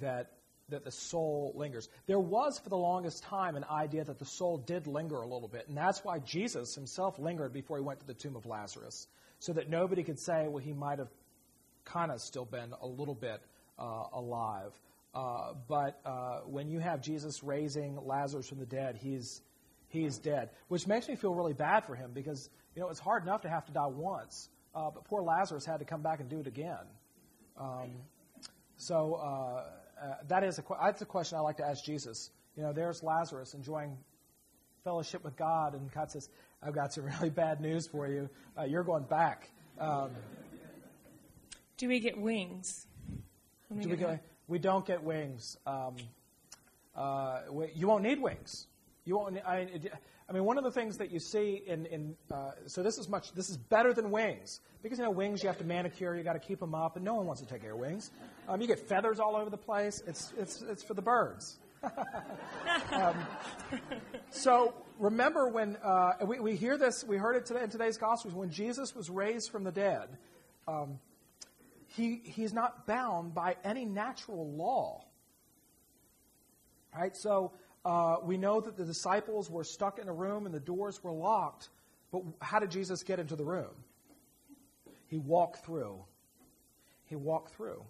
[0.00, 0.32] that
[0.68, 1.88] that the soul lingers.
[2.06, 5.48] There was for the longest time an idea that the soul did linger a little
[5.48, 9.06] bit, and that's why Jesus himself lingered before he went to the tomb of Lazarus,
[9.42, 11.10] so that nobody could say, well, he might have
[11.84, 13.40] kind of still been a little bit
[13.76, 14.70] uh, alive.
[15.12, 19.42] Uh, but uh, when you have Jesus raising Lazarus from the dead, he's
[19.88, 23.24] he's dead, which makes me feel really bad for him because you know it's hard
[23.24, 26.28] enough to have to die once, uh, but poor Lazarus had to come back and
[26.28, 26.86] do it again.
[27.58, 27.90] Um,
[28.76, 29.64] so uh,
[30.00, 32.30] uh, that is a that's a question I like to ask Jesus.
[32.56, 33.98] You know, there's Lazarus enjoying
[34.84, 36.28] fellowship with God, and God says,
[36.62, 38.28] "I've got some really bad news for you.
[38.58, 40.10] Uh, you're going back." Um,
[41.76, 42.86] do we get wings?
[43.70, 45.56] We, do we, get, we don't get wings.
[45.66, 45.96] Um,
[46.94, 48.66] uh, we, you won't need wings.
[49.04, 49.38] You won't.
[49.46, 49.66] I,
[50.28, 53.08] I mean, one of the things that you see in, in uh, so this is
[53.08, 53.32] much.
[53.32, 56.14] This is better than wings because you know wings you have to manicure.
[56.14, 58.10] You got to keep them up, and no one wants to take care of wings.
[58.48, 60.02] Um, you get feathers all over the place.
[60.06, 61.58] It's it's it's for the birds.
[62.92, 63.16] Um,
[64.30, 68.34] so remember when uh, we, we hear this, we heard it today in today's Gospels,
[68.34, 70.08] when Jesus was raised from the dead,
[70.68, 70.98] um,
[71.88, 75.04] he, he's not bound by any natural law.
[76.96, 77.16] Right?
[77.16, 77.52] So
[77.84, 81.12] uh, we know that the disciples were stuck in a room and the doors were
[81.12, 81.68] locked.
[82.10, 83.74] But how did Jesus get into the room?
[85.06, 86.04] He walked through.
[87.06, 87.82] He walked through.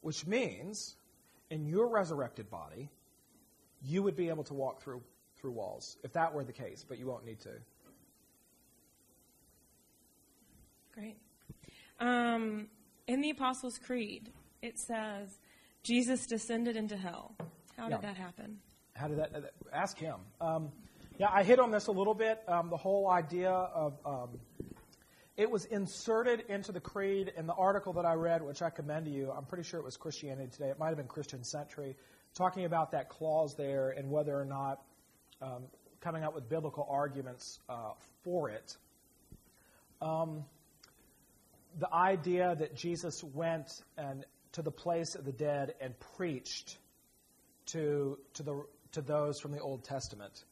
[0.00, 0.96] Which means,
[1.50, 2.90] in your resurrected body,
[3.82, 5.02] you would be able to walk through
[5.36, 7.50] through walls if that were the case, but you won't need to.
[10.94, 11.16] Great.
[12.00, 12.68] Um,
[13.06, 14.32] in the Apostles' Creed,
[14.62, 15.38] it says
[15.82, 17.36] Jesus descended into hell.
[17.76, 18.08] How did yeah.
[18.08, 18.58] that happen?
[18.94, 19.34] How did that?
[19.34, 19.40] Uh,
[19.72, 20.16] ask him.
[20.40, 20.72] Um,
[21.18, 22.42] yeah, I hit on this a little bit.
[22.48, 24.30] Um, the whole idea of um,
[25.36, 29.04] it was inserted into the creed in the article that I read, which I commend
[29.06, 29.30] to you.
[29.30, 30.70] I'm pretty sure it was Christianity Today.
[30.70, 31.94] It might have been Christian Century,
[32.34, 34.82] talking about that clause there and whether or not
[35.42, 35.64] um,
[36.00, 37.90] coming up with biblical arguments uh,
[38.24, 38.76] for it.
[40.00, 40.44] Um,
[41.78, 43.68] the idea that Jesus went
[43.98, 46.78] and to the place of the dead and preached
[47.66, 50.44] to, to, the, to those from the Old Testament.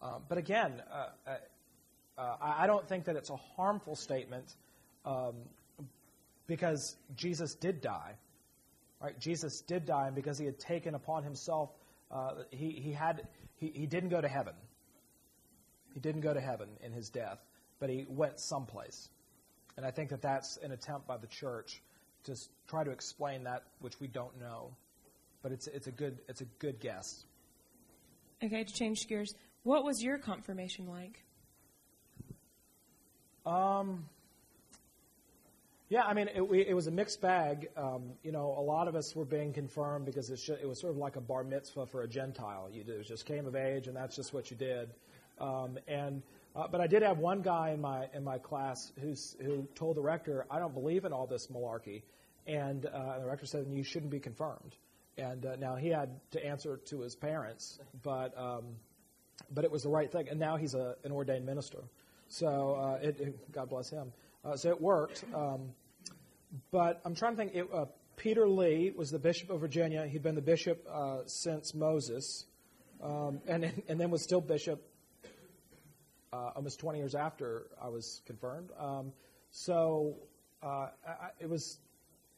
[0.00, 1.34] Um, but again, uh,
[2.20, 4.54] uh, I don't think that it's a harmful statement
[5.04, 5.34] um,
[6.46, 8.14] because Jesus did die.
[9.00, 9.18] Right?
[9.18, 11.70] Jesus did die, and because he had taken upon himself,
[12.10, 14.54] uh, he, he, had, he, he didn't go to heaven.
[15.94, 17.38] He didn't go to heaven in his death,
[17.78, 19.08] but he went someplace.
[19.76, 21.80] And I think that that's an attempt by the church
[22.24, 22.36] to
[22.68, 24.70] try to explain that which we don't know
[25.42, 27.24] but it's it's a good it's a good guess.
[28.42, 31.22] Okay, to change gears, what was your confirmation like?
[33.50, 34.04] Um.
[35.88, 37.68] Yeah, I mean, it, it was a mixed bag.
[37.76, 40.92] Um, you know, a lot of us were being confirmed because it, it, was sort
[40.92, 42.70] of like a bar mitzvah for a Gentile.
[42.72, 44.90] You just came of age, and that's just what you did.
[45.40, 46.22] Um, and
[46.54, 49.96] uh, but I did have one guy in my in my class who's, who told
[49.96, 52.02] the rector, "I don't believe in all this malarkey,"
[52.46, 54.76] and uh, the rector said, "You shouldn't be confirmed."
[55.18, 58.76] And uh, now he had to answer to his parents, but um,
[59.50, 60.28] but it was the right thing.
[60.28, 61.82] And now he's a, an ordained minister.
[62.30, 64.12] So uh, it, it, God bless him.
[64.44, 65.24] Uh, so it worked.
[65.34, 65.70] Um,
[66.70, 67.54] but I'm trying to think.
[67.54, 70.06] It, uh, Peter Lee was the bishop of Virginia.
[70.06, 72.46] He'd been the bishop uh, since Moses,
[73.02, 74.80] um, and and then was still bishop
[76.32, 78.70] uh, almost 20 years after I was confirmed.
[78.78, 79.12] Um,
[79.50, 80.14] so
[80.62, 80.90] I,
[81.40, 81.78] it was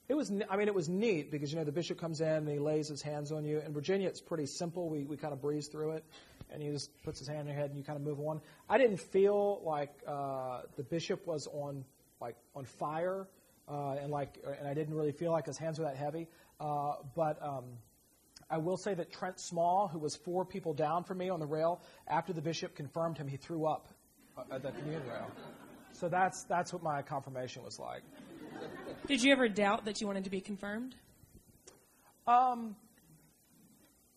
[0.08, 2.48] it was, I mean, it was neat because, you know, the bishop comes in and
[2.48, 3.60] he lays his hands on you.
[3.64, 4.90] In Virginia, it's pretty simple.
[4.90, 6.04] We, we kind of breeze through it.
[6.52, 8.40] And he just puts his hand on your head and you kind of move on.
[8.68, 11.84] I didn't feel like uh, the bishop was on
[12.20, 13.26] like on fire,
[13.68, 16.28] uh, and like, and I didn't really feel like his hands were that heavy.
[16.60, 17.64] Uh, but um,
[18.48, 21.46] I will say that Trent Small, who was four people down from me on the
[21.46, 23.88] rail, after the bishop confirmed him, he threw up
[24.50, 25.30] at the communion rail.
[25.92, 28.02] So that's that's what my confirmation was like.
[29.06, 30.94] Did you ever doubt that you wanted to be confirmed?
[32.26, 32.76] Um,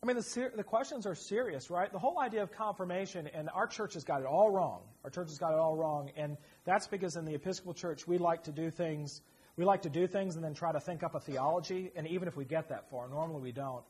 [0.06, 1.92] I mean, the, ser- the questions are serious, right?
[1.92, 4.82] The whole idea of confirmation, and our church has got it all wrong.
[5.04, 8.20] Our church has got it all wrong, and that's because in the Episcopal Church we
[8.20, 9.24] like to do things.
[9.58, 12.28] We like to do things and then try to think up a theology, and even
[12.28, 13.82] if we get that far, normally we don't.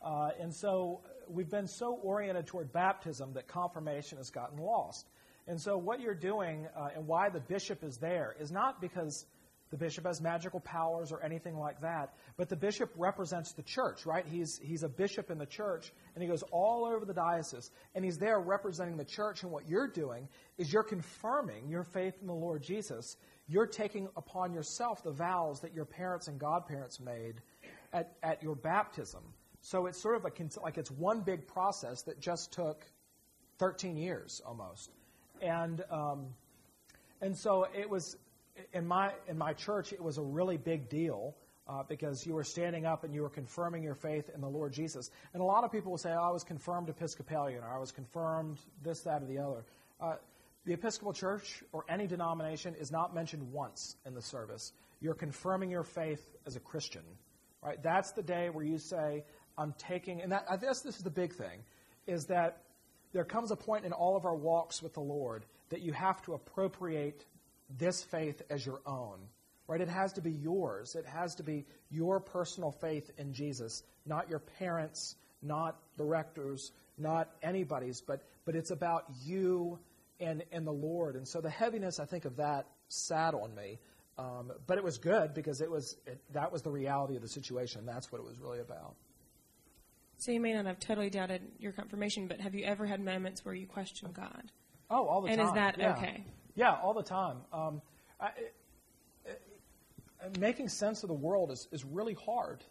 [0.00, 5.08] Uh, and so we've been so oriented toward baptism that confirmation has gotten lost.
[5.48, 9.26] And so what you're doing uh, and why the bishop is there is not because
[9.74, 12.14] the bishop has magical powers or anything like that.
[12.36, 14.24] But the bishop represents the church, right?
[14.24, 18.04] He's, he's a bishop in the church, and he goes all over the diocese, and
[18.04, 19.42] he's there representing the church.
[19.42, 23.16] And what you're doing is you're confirming your faith in the Lord Jesus.
[23.48, 27.40] You're taking upon yourself the vows that your parents and godparents made
[27.92, 29.24] at, at your baptism.
[29.60, 32.86] So it's sort of a, like it's one big process that just took
[33.58, 34.92] 13 years almost.
[35.42, 36.26] And, um,
[37.20, 38.16] and so it was
[38.72, 41.34] in my in my church, it was a really big deal
[41.66, 44.72] uh, because you were standing up and you were confirming your faith in the Lord
[44.72, 45.10] Jesus.
[45.32, 47.92] And a lot of people will say, oh, "I was confirmed Episcopalian," or "I was
[47.92, 49.64] confirmed this, that, or the other."
[50.00, 50.16] Uh,
[50.66, 54.72] the Episcopal Church or any denomination is not mentioned once in the service.
[55.00, 57.02] You're confirming your faith as a Christian,
[57.62, 57.82] right?
[57.82, 59.24] That's the day where you say,
[59.58, 61.64] "I'm taking," and that, I guess this is the big thing,
[62.06, 62.62] is that
[63.12, 66.20] there comes a point in all of our walks with the Lord that you have
[66.22, 67.24] to appropriate
[67.78, 69.18] this faith as your own.
[69.66, 69.80] Right?
[69.80, 70.94] It has to be yours.
[70.94, 76.72] It has to be your personal faith in Jesus, not your parents, not the rectors,
[76.98, 79.78] not anybody's, but, but it's about you
[80.20, 81.16] and, and the Lord.
[81.16, 83.78] And so the heaviness, I think, of that sat on me.
[84.16, 87.28] Um, but it was good because it was it, that was the reality of the
[87.28, 87.84] situation.
[87.84, 88.94] That's what it was really about.
[90.18, 93.44] So you may not have totally doubted your confirmation, but have you ever had moments
[93.44, 94.52] where you question God?
[94.88, 95.48] Oh, all the and time.
[95.48, 95.92] And is that yeah.
[95.96, 96.24] okay?
[96.54, 97.38] Yeah, all the time.
[97.52, 97.82] Um,
[98.20, 98.54] I, it,
[99.26, 102.62] it, making sense of the world is, is really hard.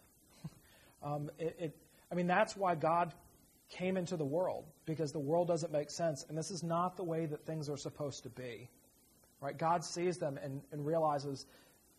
[1.02, 1.76] um, it,
[2.10, 3.12] I mean, that's why God
[3.70, 7.04] came into the world, because the world doesn't make sense, and this is not the
[7.04, 8.68] way that things are supposed to be.
[9.40, 9.56] Right?
[9.56, 11.44] God sees them and, and realizes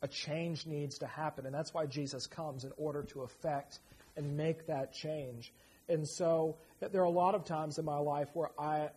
[0.02, 3.80] a change needs to happen, and that's why Jesus comes in order to effect
[4.18, 5.54] and make that change.
[5.88, 8.90] And so there are a lot of times in my life where I,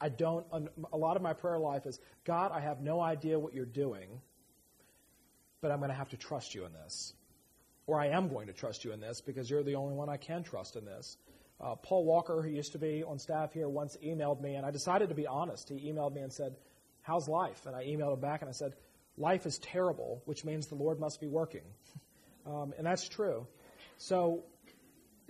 [0.00, 0.46] I don't,
[0.92, 4.20] a lot of my prayer life is, God, I have no idea what you're doing,
[5.60, 7.12] but I'm going to have to trust you in this.
[7.86, 10.16] Or I am going to trust you in this because you're the only one I
[10.16, 11.16] can trust in this.
[11.60, 14.70] Uh, Paul Walker, who used to be on staff here, once emailed me, and I
[14.70, 15.68] decided to be honest.
[15.68, 16.56] He emailed me and said,
[17.02, 17.66] How's life?
[17.66, 18.72] And I emailed him back and I said,
[19.18, 21.62] Life is terrible, which means the Lord must be working.
[22.46, 23.46] Um, and that's true.
[23.98, 24.44] So,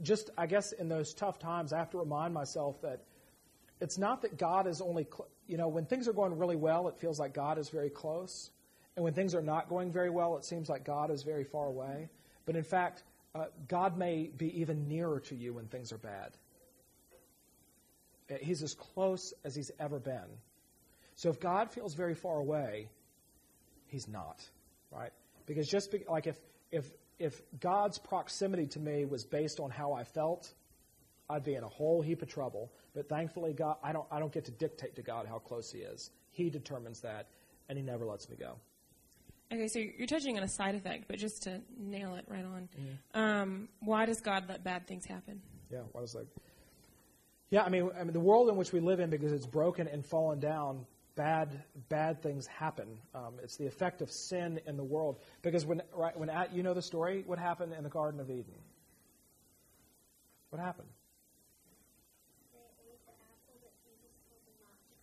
[0.01, 3.03] just, I guess, in those tough times, I have to remind myself that
[3.81, 6.89] it's not that God is only, cl- you know, when things are going really well,
[6.89, 8.51] it feels like God is very close.
[8.97, 11.67] And when things are not going very well, it seems like God is very far
[11.67, 12.09] away.
[12.45, 13.03] But in fact,
[13.35, 16.33] uh, God may be even nearer to you when things are bad.
[18.31, 20.29] Uh, he's as close as he's ever been.
[21.17, 22.89] So if God feels very far away,
[23.87, 24.41] he's not,
[24.91, 25.13] right?
[25.47, 26.37] Because just be, like if
[26.71, 30.53] if if God's proximity to me was based on how I felt,
[31.31, 32.73] I'd be in a whole heap of trouble.
[32.95, 35.81] But thankfully, God, I don't, I don't get to dictate to God how close He
[35.81, 36.11] is.
[36.33, 37.29] He determines that,
[37.69, 38.57] and He never lets me go.
[39.53, 42.69] Okay, so you're touching on a side effect, but just to nail it right on,
[42.79, 43.21] mm-hmm.
[43.21, 45.41] um, why does God let bad things happen?
[45.73, 46.27] Yeah, why does that?
[47.51, 49.89] Yeah, I mean, I mean, the world in which we live in, because it's broken
[49.89, 52.87] and fallen down, bad bad things happen.
[53.15, 55.19] Um, it's the effect of sin in the world.
[55.43, 58.31] Because when right when at, you know the story, what happened in the Garden of
[58.31, 58.55] Eden?
[60.51, 60.89] What happened?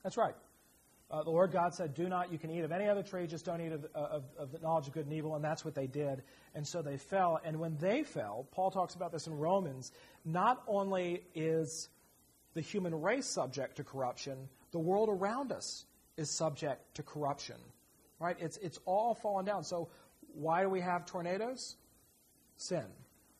[0.08, 0.36] That's right.
[1.12, 3.44] Uh, the Lord God said, Do not, you can eat of any other tree, just
[3.44, 5.36] don't eat of, uh, of, of, the knowledge of good and evil.
[5.36, 6.24] And that's what they did.
[6.56, 7.42] And so they fell.
[7.44, 9.92] And when they fell, Paul talks about this in Romans,
[10.24, 11.90] not only is
[12.54, 15.84] the human race subject to corruption, the world around us
[16.16, 17.58] is subject to corruption.
[18.18, 18.38] Right?
[18.40, 19.66] It's, it's all fallen down.
[19.66, 19.90] So
[20.36, 21.76] why do we have tornadoes?
[22.56, 22.86] Sin.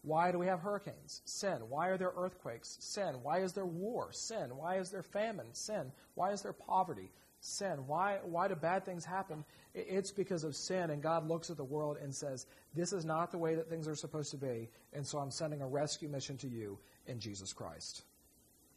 [0.04, 1.22] Why do we have hurricanes?
[1.26, 1.58] Sin.
[1.70, 2.78] Why are there earthquakes?
[2.80, 3.16] Sin.
[3.24, 4.12] Why is there war?
[4.12, 4.56] Sin.
[4.56, 5.48] Why is there famine?
[5.54, 5.92] Sin.
[6.16, 7.12] Why is there poverty?
[7.42, 7.88] Sin.
[7.88, 9.44] Why, why do bad things happen?
[9.74, 13.32] It's because of sin, and God looks at the world and says, This is not
[13.32, 16.38] the way that things are supposed to be, and so I'm sending a rescue mission
[16.38, 18.04] to you in Jesus Christ.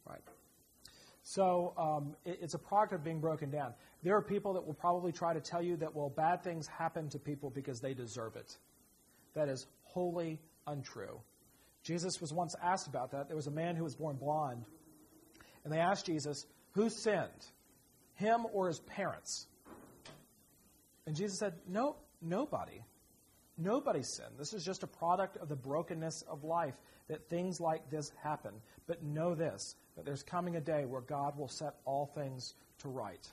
[0.07, 0.21] Right.
[1.23, 3.73] So um, it, it's a product of being broken down.
[4.03, 7.09] There are people that will probably try to tell you that, well, bad things happen
[7.09, 8.57] to people because they deserve it.
[9.33, 11.19] That is wholly untrue.
[11.83, 13.27] Jesus was once asked about that.
[13.27, 14.63] There was a man who was born blind,
[15.63, 17.45] and they asked Jesus, Who sinned,
[18.15, 19.47] him or his parents?
[21.07, 22.81] And Jesus said, No, nobody.
[23.57, 24.37] Nobody sinned.
[24.39, 26.73] This is just a product of the brokenness of life
[27.09, 28.53] that things like this happen.
[28.87, 32.89] But know this that there's coming a day where God will set all things to
[32.89, 33.27] right.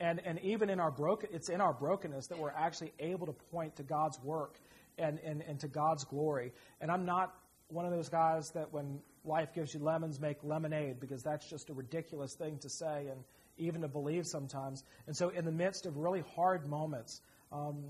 [0.00, 3.32] And, and even in our broken, it's in our brokenness that we're actually able to
[3.32, 4.58] point to God's work
[4.98, 6.52] and, and, and to God's glory.
[6.80, 7.34] And I'm not
[7.68, 11.70] one of those guys that when life gives you lemons, make lemonade, because that's just
[11.70, 13.22] a ridiculous thing to say and
[13.58, 14.84] even to believe sometimes.
[15.06, 17.20] And so, in the midst of really hard moments,
[17.50, 17.84] um,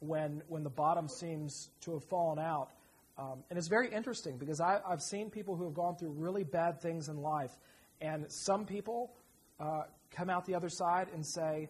[0.00, 2.70] when, when the bottom seems to have fallen out,
[3.18, 6.44] um, and it's very interesting because I, have seen people who have gone through really
[6.44, 7.52] bad things in life,
[8.00, 9.12] and some people
[9.60, 11.68] uh, come out the other side and say,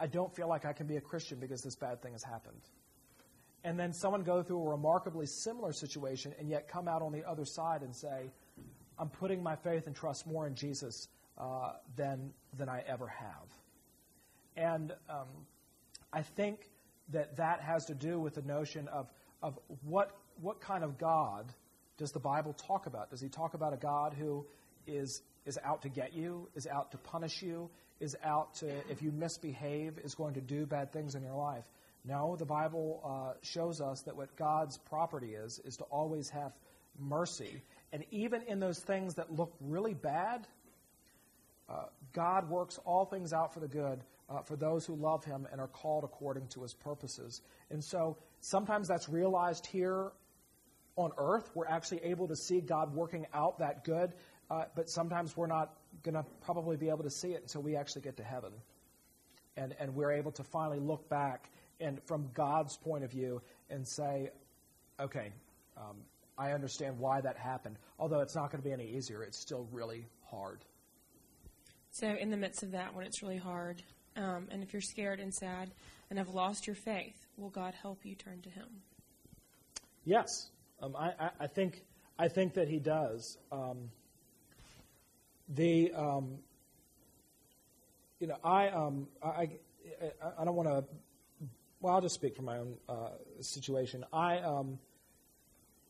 [0.00, 2.60] I don't feel like I can be a Christian because this bad thing has happened.
[3.64, 7.28] And then someone go through a remarkably similar situation and yet come out on the
[7.28, 8.30] other side and say,
[8.98, 13.48] I'm putting my faith and trust more in Jesus uh, than, than I ever have.
[14.56, 15.26] And um,
[16.12, 16.68] I think
[17.10, 19.08] that that has to do with the notion of,
[19.42, 21.52] of what what kind of God
[21.96, 23.10] does the Bible talk about?
[23.10, 24.46] Does he talk about a God who
[24.86, 27.68] is, is out to get you, is out to punish you,
[28.00, 31.64] is out to, if you misbehave, is going to do bad things in your life?
[32.08, 36.52] No, the Bible uh, shows us that what God's property is, is to always have
[36.98, 37.62] mercy.
[37.92, 40.46] And even in those things that look really bad,
[41.68, 41.84] uh,
[42.14, 44.00] God works all things out for the good
[44.30, 47.42] uh, for those who love Him and are called according to His purposes.
[47.70, 50.12] And so sometimes that's realized here
[50.96, 51.50] on earth.
[51.54, 54.14] We're actually able to see God working out that good,
[54.50, 57.76] uh, but sometimes we're not going to probably be able to see it until we
[57.76, 58.52] actually get to heaven.
[59.58, 61.50] And, and we're able to finally look back
[61.80, 64.30] and from God's point of view and say,
[65.00, 65.32] okay,
[65.76, 65.96] um,
[66.36, 67.76] I understand why that happened.
[67.98, 70.64] Although it's not going to be any easier, it's still really hard.
[71.90, 73.82] So, in the midst of that, when it's really hard,
[74.16, 75.70] um, and if you're scared and sad
[76.10, 78.68] and have lost your faith, will God help you turn to Him?
[80.04, 80.50] Yes.
[80.80, 81.82] Um, I, I, I, think
[82.18, 83.36] I think that he does.
[83.50, 83.90] Um,
[85.48, 86.38] the um,
[88.20, 89.50] you know I um, I, I,
[90.40, 90.84] I don't want to.
[91.80, 93.10] Well, I'll just speak from my own uh,
[93.40, 94.04] situation.
[94.12, 94.78] I um,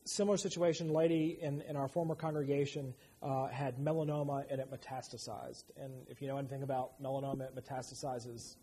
[0.05, 0.93] similar situation.
[0.93, 5.63] Lady in, in our former congregation uh, had melanoma and it metastasized.
[5.81, 8.55] And if you know anything about melanoma, it metastasizes.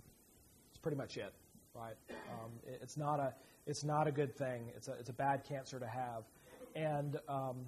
[0.70, 1.33] It's pretty much it,
[1.74, 1.97] right?
[2.11, 3.35] Um, it, it's not a
[3.66, 4.70] it's not a good thing.
[4.77, 6.22] It's a, it's a bad cancer to have.
[6.77, 7.66] And, um,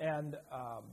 [0.00, 0.84] and um,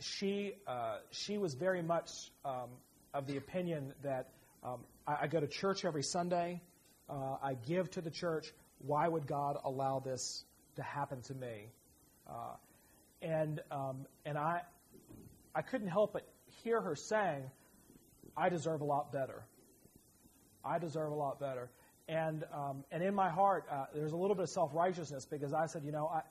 [0.00, 2.10] she, uh, she was very much
[2.44, 2.70] um,
[3.12, 4.30] of the opinion that
[4.64, 6.62] um, I, I, go to church every Sunday,
[7.08, 8.52] uh, I give to the church.
[8.78, 10.44] Why would God allow this
[10.76, 11.70] to happen to me?
[12.28, 12.54] Uh,
[13.22, 14.62] and um, and I,
[15.54, 16.26] I couldn't help but
[16.62, 17.42] hear her saying,
[18.36, 19.42] I deserve a lot better.
[20.64, 21.70] I deserve a lot better.
[22.08, 25.52] And, um, and in my heart, uh, there's a little bit of self righteousness because
[25.52, 26.22] I said, you know, I,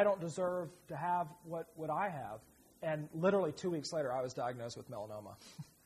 [0.00, 2.40] I don't deserve to have what, what I have.
[2.82, 5.34] And literally two weeks later, I was diagnosed with melanoma.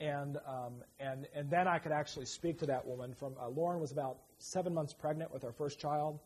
[0.00, 3.14] and, um, and, and then I could actually speak to that woman.
[3.14, 6.18] From uh, Lauren was about seven months pregnant with our first child,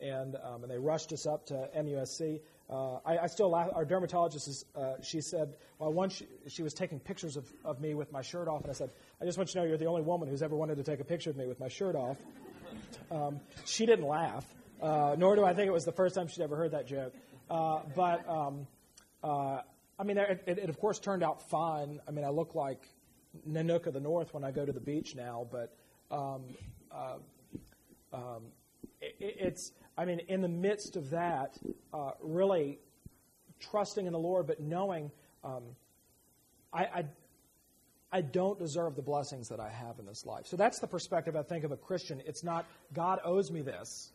[0.00, 2.40] and, um, and they rushed us up to MUSC.
[2.68, 3.70] Uh, I, I, still laugh.
[3.74, 7.94] Our dermatologist, is, uh, she said, well, once she, was taking pictures of, of me
[7.94, 9.86] with my shirt off, and I said, I just want you to know you're the
[9.86, 12.16] only woman who's ever wanted to take a picture of me with my shirt off.
[13.10, 14.44] Um, she didn't laugh,
[14.80, 17.12] uh, nor do I think it was the first time she'd ever heard that joke.
[17.48, 18.66] Uh, but, um,
[19.22, 19.60] uh,
[19.98, 22.00] I mean, it, it, it, of course turned out fine.
[22.06, 22.80] I mean, I look like
[23.48, 25.74] Nanook of the North when I go to the beach now, but
[26.10, 26.42] um,
[26.92, 27.16] uh,
[28.12, 28.42] um,
[29.00, 31.58] it, it's I mean, in the midst of that,
[31.92, 32.78] uh, really
[33.60, 35.10] trusting in the Lord, but knowing
[35.44, 35.62] um,
[36.72, 37.04] I, I,
[38.10, 40.46] I don't deserve the blessings that I have in this life.
[40.46, 42.22] So that's the perspective I think of a Christian.
[42.26, 44.10] It's not God owes me this,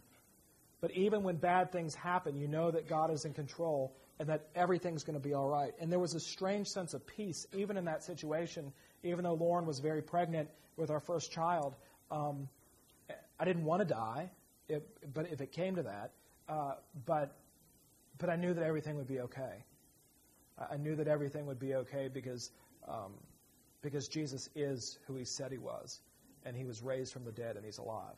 [0.82, 4.48] but even when bad things happen, you know that God is in control and that
[4.56, 5.74] everything's going to be all right.
[5.80, 8.74] And there was a strange sense of peace even in that situation,
[9.06, 11.76] even though Lauren was very pregnant with our first child.
[12.12, 12.50] Um,
[13.40, 14.30] I didn't want to die
[15.14, 16.12] but if it came to that,
[16.50, 16.74] uh,
[17.06, 17.36] but
[18.18, 19.64] but I knew that everything would be okay.
[20.72, 22.52] I knew that everything would be okay because
[22.88, 23.14] um,
[23.82, 26.00] because Jesus is who He said He was,
[26.46, 28.16] and He was raised from the dead, and He's alive.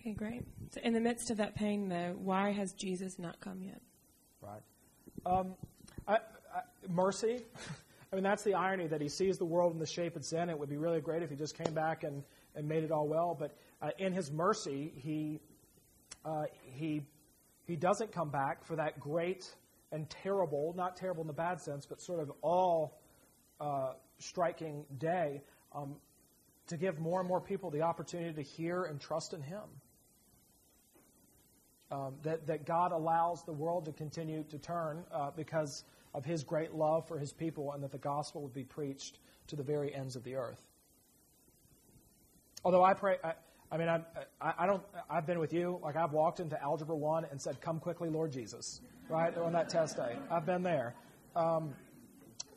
[0.00, 0.42] Okay, great.
[0.70, 3.80] So, in the midst of that pain, though, why has Jesus not come yet?
[4.40, 4.62] Right.
[5.26, 5.54] Um,
[6.06, 6.16] I,
[6.54, 7.42] I, mercy.
[8.14, 10.48] I mean, that's the irony that he sees the world in the shape it's in.
[10.48, 12.22] It would be really great if he just came back and,
[12.54, 13.36] and made it all well.
[13.36, 15.40] But uh, in his mercy, he,
[16.24, 17.02] uh, he,
[17.66, 19.52] he doesn't come back for that great
[19.90, 23.00] and terrible, not terrible in the bad sense, but sort of all
[23.60, 25.42] uh, striking day
[25.74, 25.96] um,
[26.68, 29.64] to give more and more people the opportunity to hear and trust in him.
[31.90, 35.82] Um, that, that God allows the world to continue to turn uh, because
[36.14, 39.56] of his great love for his people and that the gospel would be preached to
[39.56, 40.64] the very ends of the earth.
[42.64, 43.32] Although I pray, I,
[43.70, 44.00] I mean, I,
[44.40, 47.80] I, don't, I've been with you, like I've walked into Algebra 1 and said, Come
[47.80, 50.16] quickly, Lord Jesus, right, on that test day.
[50.30, 50.94] I've been there.
[51.34, 51.74] Um,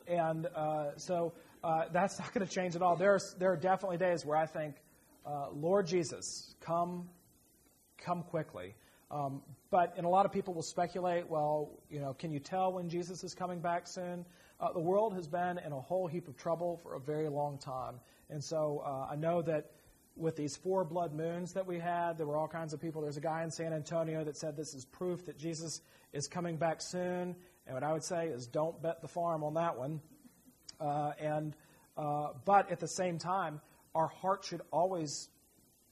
[0.06, 1.34] and uh, so
[1.64, 2.96] uh, that's not going to change at all.
[2.96, 4.76] There are, there are definitely days where I think,
[5.26, 7.08] uh, Lord Jesus, come,
[7.98, 8.74] come quickly.
[9.10, 12.72] Um, but and a lot of people will speculate, well, you know, can you tell
[12.72, 14.24] when Jesus is coming back soon?
[14.60, 17.58] Uh, the world has been in a whole heap of trouble for a very long
[17.58, 19.70] time, and so uh, I know that
[20.18, 23.00] with these four blood moons that we had, there were all kinds of people.
[23.02, 25.80] There's a guy in San Antonio that said this is proof that Jesus
[26.12, 27.36] is coming back soon.
[27.66, 30.00] And what I would say is, don't bet the farm on that one.
[30.80, 31.54] Uh, and
[31.96, 33.60] uh, but at the same time,
[33.94, 35.28] our heart should always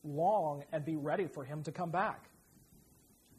[0.04, 2.28] long and be ready for Him to come back.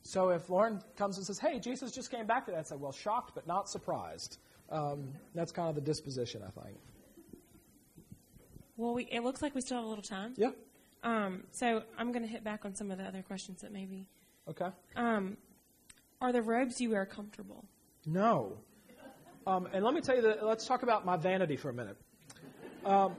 [0.08, 2.94] So if Lauren comes and says, "Hey, Jesus just came back today," I'd say, "Well,
[2.94, 4.38] shocked but not surprised."
[4.70, 6.78] Um, that's kind of the disposition, I think.
[8.78, 10.34] Well, we, it looks like we still have a little time.
[10.38, 10.52] Yeah.
[11.04, 14.08] Um, so I'm going to hit back on some of the other questions that maybe.
[14.48, 14.70] Okay.
[14.96, 15.36] Um,
[16.22, 17.66] are the robes you wear comfortable?
[18.06, 18.58] No.
[19.46, 20.46] Um, and let me tell you that.
[20.46, 21.98] Let's talk about my vanity for a minute.
[22.86, 23.14] Um,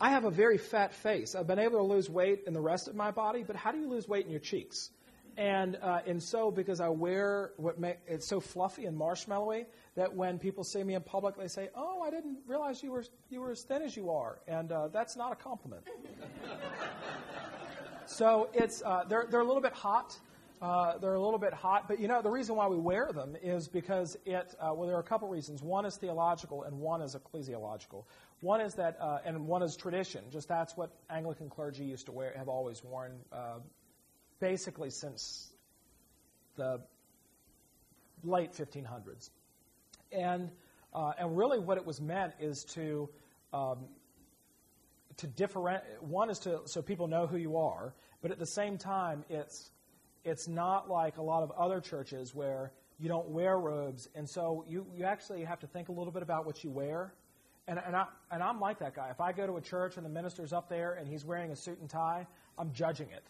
[0.00, 1.34] I have a very fat face.
[1.34, 3.78] I've been able to lose weight in the rest of my body, but how do
[3.78, 4.90] you lose weight in your cheeks?
[5.38, 7.76] And, uh, and so, because I wear what
[8.08, 12.02] it's so fluffy and marshmallowy that when people see me in public, they say, "Oh,
[12.02, 15.16] I didn't realize you were you were as thin as you are," and uh, that's
[15.16, 15.82] not a compliment.
[18.06, 20.18] so it's uh, they're they're a little bit hot.
[20.60, 23.36] Uh, they're a little bit hot, but you know the reason why we wear them
[23.40, 24.56] is because it.
[24.60, 25.62] Uh, well, there are a couple reasons.
[25.62, 28.02] One is theological, and one is ecclesiological.
[28.40, 30.24] One is that, uh, and one is tradition.
[30.32, 33.20] Just that's what Anglican clergy used to wear, have always worn
[34.40, 35.52] basically since
[36.56, 36.80] the
[38.24, 39.30] late 1500s.
[40.12, 40.50] And,
[40.94, 43.08] uh, and really what it was meant is to,
[43.52, 43.78] um,
[45.18, 48.78] to differentiate, one is to, so people know who you are, but at the same
[48.78, 49.70] time, it's,
[50.24, 54.64] it's not like a lot of other churches where you don't wear robes, and so
[54.68, 57.14] you, you actually have to think a little bit about what you wear.
[57.68, 59.10] And, and, I, and I'm like that guy.
[59.10, 61.56] If I go to a church and the minister's up there and he's wearing a
[61.56, 62.26] suit and tie,
[62.56, 63.22] I'm judging it.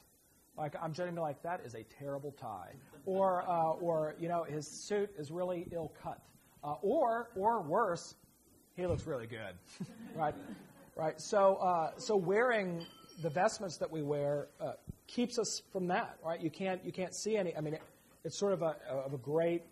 [0.58, 2.72] Like I'm me like that is a terrible tie,
[3.06, 6.20] or uh, or you know his suit is really ill cut,
[6.64, 8.16] uh, or or worse,
[8.76, 9.54] he looks really good,
[10.16, 10.34] right?
[10.96, 11.20] Right.
[11.20, 12.84] So uh, so wearing
[13.22, 14.72] the vestments that we wear uh,
[15.06, 16.40] keeps us from that, right?
[16.40, 17.56] You can't you can't see any.
[17.56, 17.82] I mean, it,
[18.24, 19.62] it's sort of a of a great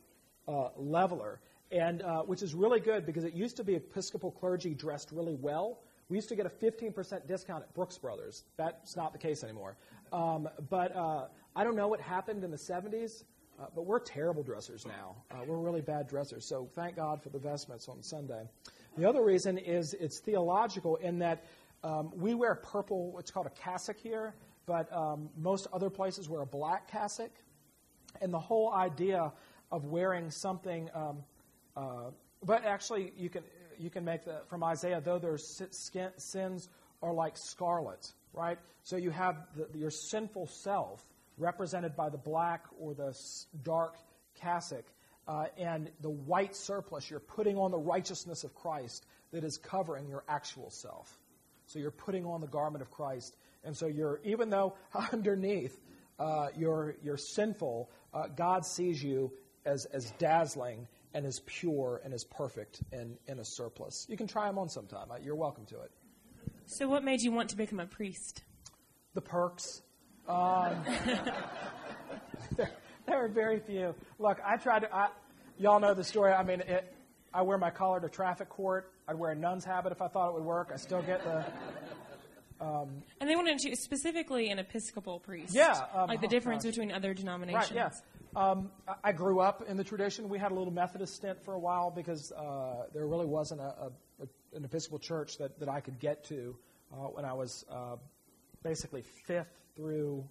[0.47, 1.41] uh, leveler,
[1.73, 5.35] and uh, which is really good because it used to be Episcopal clergy dressed really
[5.35, 5.81] well.
[6.09, 8.45] We used to get a 15% discount at Brooks Brothers.
[8.57, 9.77] That's not the case anymore.
[10.13, 11.27] Um, but uh,
[11.57, 13.25] I don't know what happened in the 70s,
[13.59, 15.17] uh, but we're terrible dressers now.
[15.33, 16.45] Uh, we're really bad dressers.
[16.45, 18.49] So thank God for the vestments on Sunday.
[18.97, 21.45] The other reason is it's theological in that
[21.83, 24.35] um, we wear purple, what's called a cassock here,
[24.65, 27.31] but um, most other places wear a black cassock.
[28.21, 29.33] And the whole idea
[29.73, 31.19] of wearing something, um,
[31.77, 32.11] uh,
[32.45, 33.43] but actually you can
[33.79, 36.69] you can make the from Isaiah though their sins
[37.03, 38.59] are like scarlet right?
[38.85, 41.05] So you have the, your sinful self
[41.39, 43.19] represented by the black or the
[43.65, 43.97] dark
[44.41, 44.85] cassock,
[45.27, 47.11] uh, and the white surplice.
[47.11, 51.19] You're putting on the righteousness of Christ that is covering your actual self.
[51.67, 54.75] So you're putting on the garment of Christ, and so you're even though
[55.13, 55.81] underneath
[56.19, 59.33] uh, you're you're sinful, uh, God sees you
[59.65, 60.87] as as dazzling
[61.17, 64.07] and as pure and as perfect in, in a surplice.
[64.07, 65.09] You can try them on sometime.
[65.23, 65.91] You're welcome to it.
[66.67, 68.45] So, what made you want to become a priest?
[69.15, 69.81] The perks.
[70.29, 70.77] Um,
[72.57, 72.71] there,
[73.07, 73.95] there, are very few.
[74.19, 74.95] Look, I tried to.
[74.95, 75.09] I,
[75.59, 76.33] y'all know the story.
[76.33, 76.93] I mean, it,
[77.33, 78.93] I wear my collar to traffic court.
[79.09, 80.71] I'd wear a nun's habit if I thought it would work.
[80.75, 81.47] I still get the.
[82.61, 85.55] Um, and they wanted to specifically an Episcopal priest.
[85.55, 86.73] Yeah, um, like the oh, difference gosh.
[86.73, 87.71] between other denominations.
[87.71, 87.75] Right.
[87.75, 87.91] Yeah.
[88.37, 88.71] Um,
[89.03, 90.29] I grew up in the tradition.
[90.29, 93.91] We had a little Methodist stint for a while because uh, there really wasn't a,
[94.21, 96.55] a, an Episcopal church that, that I could get to
[96.93, 97.97] uh, when I was uh,
[98.63, 100.29] basically fifth through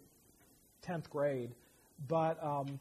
[0.88, 1.56] 10th grade.
[2.08, 2.80] But um,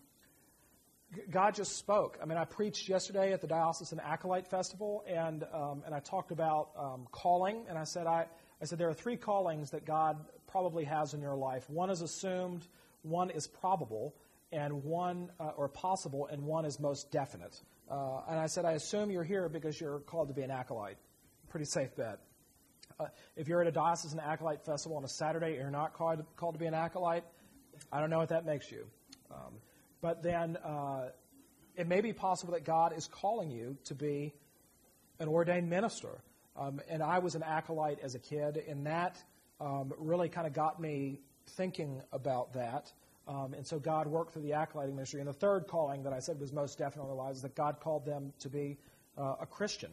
[1.31, 2.19] God just spoke.
[2.23, 6.33] I mean, I preached yesterday at the Diocesan Acolyte Festival, and um, and I talked
[6.33, 8.27] about um, calling, and I said I
[8.61, 10.19] I said there are three callings that God
[10.49, 11.71] probably has in your life.
[11.71, 12.67] One is assumed,
[13.03, 14.15] one is probable,
[14.55, 17.61] and one uh, or possible, and one is most definite.
[17.91, 20.97] Uh, and I said I assume you're here because you're called to be an acolyte.
[21.51, 22.21] Pretty safe bet.
[22.99, 26.25] Uh, if you're at a diocesan acolyte festival on a Saturday and you're not called,
[26.37, 27.25] called to be an acolyte,
[27.93, 28.87] I don't know what that makes you.
[29.31, 29.55] Um,
[30.01, 31.09] but then uh,
[31.77, 34.33] it may be possible that God is calling you to be
[35.19, 36.21] an ordained minister.
[36.57, 39.21] Um, and I was an acolyte as a kid, and that
[39.61, 41.21] um, really kind of got me
[41.57, 42.93] thinking about that.
[43.27, 45.21] Um, and so God worked through the acolyting ministry.
[45.21, 47.55] And the third calling that I said was most definitely in their lives is that
[47.55, 48.77] God called them to be
[49.17, 49.91] uh, a Christian.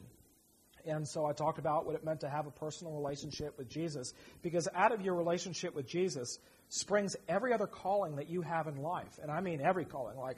[0.85, 4.13] And so I talked about what it meant to have a personal relationship with Jesus.
[4.41, 8.77] Because out of your relationship with Jesus, springs every other calling that you have in
[8.77, 9.19] life.
[9.21, 10.37] And I mean every calling, like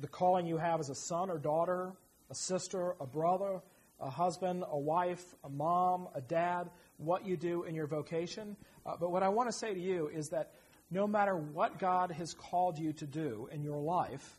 [0.00, 1.92] the calling you have as a son or daughter,
[2.30, 3.60] a sister, a brother,
[4.00, 8.56] a husband, a wife, a mom, a dad, what you do in your vocation.
[8.86, 10.52] Uh, but what I want to say to you is that
[10.90, 14.38] no matter what God has called you to do in your life,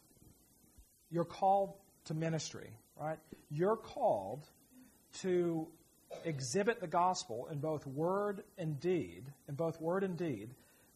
[1.11, 1.73] you're called
[2.05, 2.69] to ministry,
[2.99, 3.17] right?
[3.49, 4.47] You're called
[5.21, 5.67] to
[6.25, 10.49] exhibit the gospel in both word and deed, in both word and deed,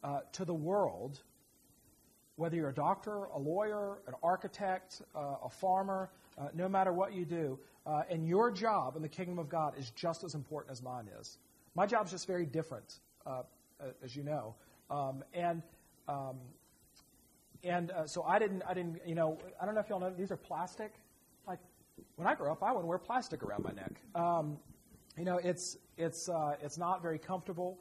[0.03, 1.21] uh, to the world,
[2.35, 7.13] whether you're a doctor, a lawyer, an architect, uh, a farmer, uh, no matter what
[7.13, 10.71] you do, uh, and your job in the kingdom of God is just as important
[10.71, 11.37] as mine is.
[11.75, 13.43] My job is just very different, uh,
[14.03, 14.55] as you know,
[14.93, 15.61] um, and
[16.07, 16.37] um,
[17.63, 20.09] and uh, so I didn't, I didn't, you know, I don't know if y'all know
[20.09, 20.93] these are plastic.
[21.47, 21.59] Like
[22.17, 23.93] when I grew up, I wouldn't wear plastic around my neck.
[24.15, 24.57] Um,
[25.17, 26.29] you know, it's it's
[26.61, 27.79] it's not very comfortable.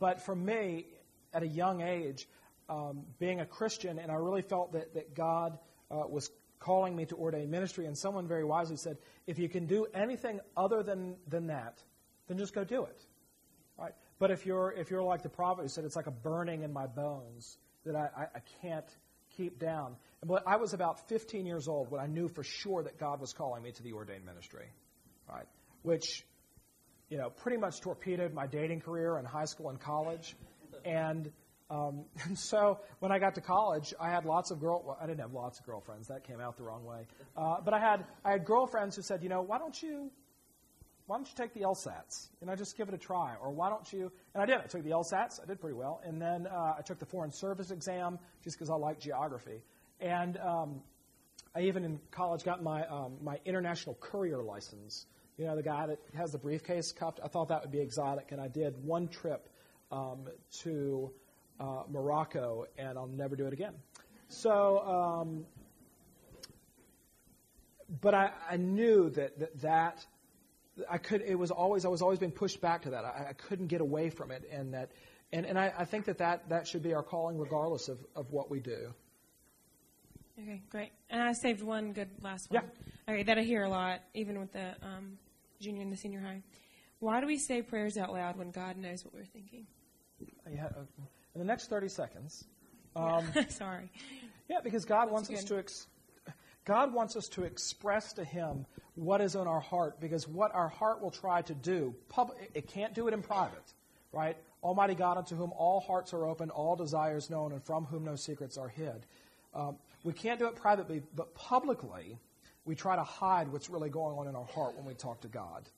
[0.00, 0.86] but for me,
[1.32, 2.28] at a young age
[2.68, 5.58] um, being a Christian, and I really felt that, that God
[5.90, 7.86] uh, was calling me to ordain ministry.
[7.86, 11.82] And someone very wisely said, if you can do anything other than, than that,
[12.26, 13.04] then just go do it.
[14.18, 16.72] But if you're, if you're like the prophet who said, it's like a burning in
[16.72, 18.86] my bones that I, I, I can't
[19.36, 19.96] keep down.
[20.24, 23.32] But I was about 15 years old when I knew for sure that God was
[23.32, 24.66] calling me to the ordained ministry.
[25.28, 25.46] Right?
[25.82, 26.24] Which,
[27.10, 30.34] you know, pretty much torpedoed my dating career in high school and college.
[30.84, 31.30] And,
[31.70, 34.82] um, and so when I got to college, I had lots of girl.
[34.86, 36.08] Well, I didn't have lots of girlfriends.
[36.08, 37.06] That came out the wrong way.
[37.36, 40.10] Uh, but I had I had girlfriends who said, you know, why don't you
[41.06, 42.28] why don't you take the LSATs?
[42.40, 43.34] You know, just give it a try.
[43.40, 44.10] Or why don't you?
[44.34, 44.56] And I did.
[44.56, 45.40] I took the LSATs.
[45.42, 46.00] I did pretty well.
[46.04, 49.62] And then uh, I took the Foreign Service exam just because I like geography.
[50.00, 50.80] And um,
[51.54, 55.06] I even in college got my um, my international courier license.
[55.38, 57.20] You know, the guy that has the briefcase cuffed.
[57.22, 59.48] I thought that would be exotic, and I did one trip
[59.92, 60.26] um,
[60.62, 61.12] to
[61.60, 63.74] uh, Morocco, and I'll never do it again.
[64.28, 65.46] So, um,
[68.00, 70.06] but I, I knew that, that that
[70.90, 71.22] I could.
[71.22, 73.04] It was always I was always being pushed back to that.
[73.04, 74.92] I, I couldn't get away from it, and that
[75.32, 78.30] and, and I, I think that, that that should be our calling, regardless of, of
[78.30, 78.94] what we do.
[80.40, 80.92] Okay, great.
[81.08, 82.62] And I saved one good last one.
[82.62, 83.14] Yeah.
[83.14, 85.18] Okay, that I hear a lot, even with the um,
[85.60, 86.42] junior and the senior high.
[86.98, 89.66] Why do we say prayers out loud when God knows what we're thinking?
[90.50, 90.80] Yeah, uh,
[91.34, 92.44] in the next 30 seconds.
[92.94, 93.90] Um, Sorry.
[94.48, 95.38] Yeah, because God That's wants good.
[95.38, 95.86] us to ex-
[96.64, 98.66] God wants us to express to Him
[98.96, 102.66] what is in our heart, because what our heart will try to do, pub- it
[102.66, 103.72] can't do it in private,
[104.12, 104.36] right?
[104.62, 108.16] Almighty God, unto whom all hearts are open, all desires known, and from whom no
[108.16, 109.06] secrets are hid.
[109.54, 112.18] Um, we can't do it privately, but publicly,
[112.64, 115.28] we try to hide what's really going on in our heart when we talk to
[115.28, 115.68] God.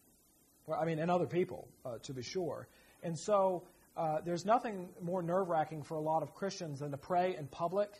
[0.66, 2.66] Well, I mean, and other people, uh, to be sure.
[3.03, 3.64] And so
[3.97, 7.47] uh, there's nothing more nerve wracking for a lot of Christians than to pray in
[7.47, 7.91] public,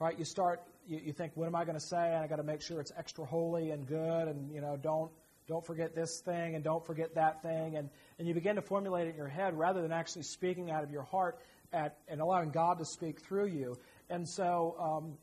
[0.00, 0.18] right?
[0.18, 2.14] You start, you, you think, what am I going to say?
[2.14, 5.10] And I got to make sure it's extra holy and good, and you know, don't
[5.46, 9.06] don't forget this thing and don't forget that thing, and and you begin to formulate
[9.06, 11.38] it in your head rather than actually speaking out of your heart
[11.72, 13.76] at and allowing God to speak through you.
[14.10, 15.18] And so, um,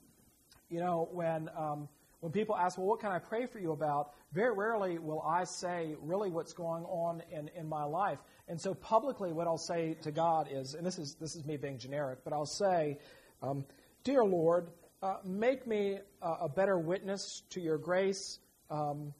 [0.69, 1.87] you know, when um,
[2.21, 4.11] when people ask, well, what can I pray for you about?
[4.31, 8.19] Very rarely will I say really what's going on in, in my life.
[8.47, 11.57] And so publicly, what I'll say to God is, and this is, this is me
[11.57, 12.99] being generic, but I'll say,
[13.41, 13.65] um,
[14.03, 14.67] Dear Lord,
[15.01, 18.39] uh, make me a, a, better witness to your grace.
[18.69, 19.13] Um,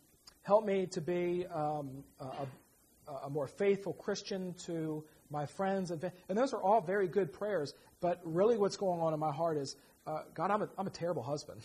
[0.43, 5.91] help me to be um, a, a, more faithful Christian to my friends.
[5.91, 7.73] And, and those are all very good prayers.
[7.99, 9.75] But really, what's going on in my heart is,
[10.05, 11.61] uh, God, I'm a, I'm a terrible husband.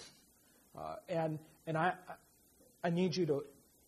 [0.77, 1.95] Uh, and and I,
[2.85, 3.45] I need you to,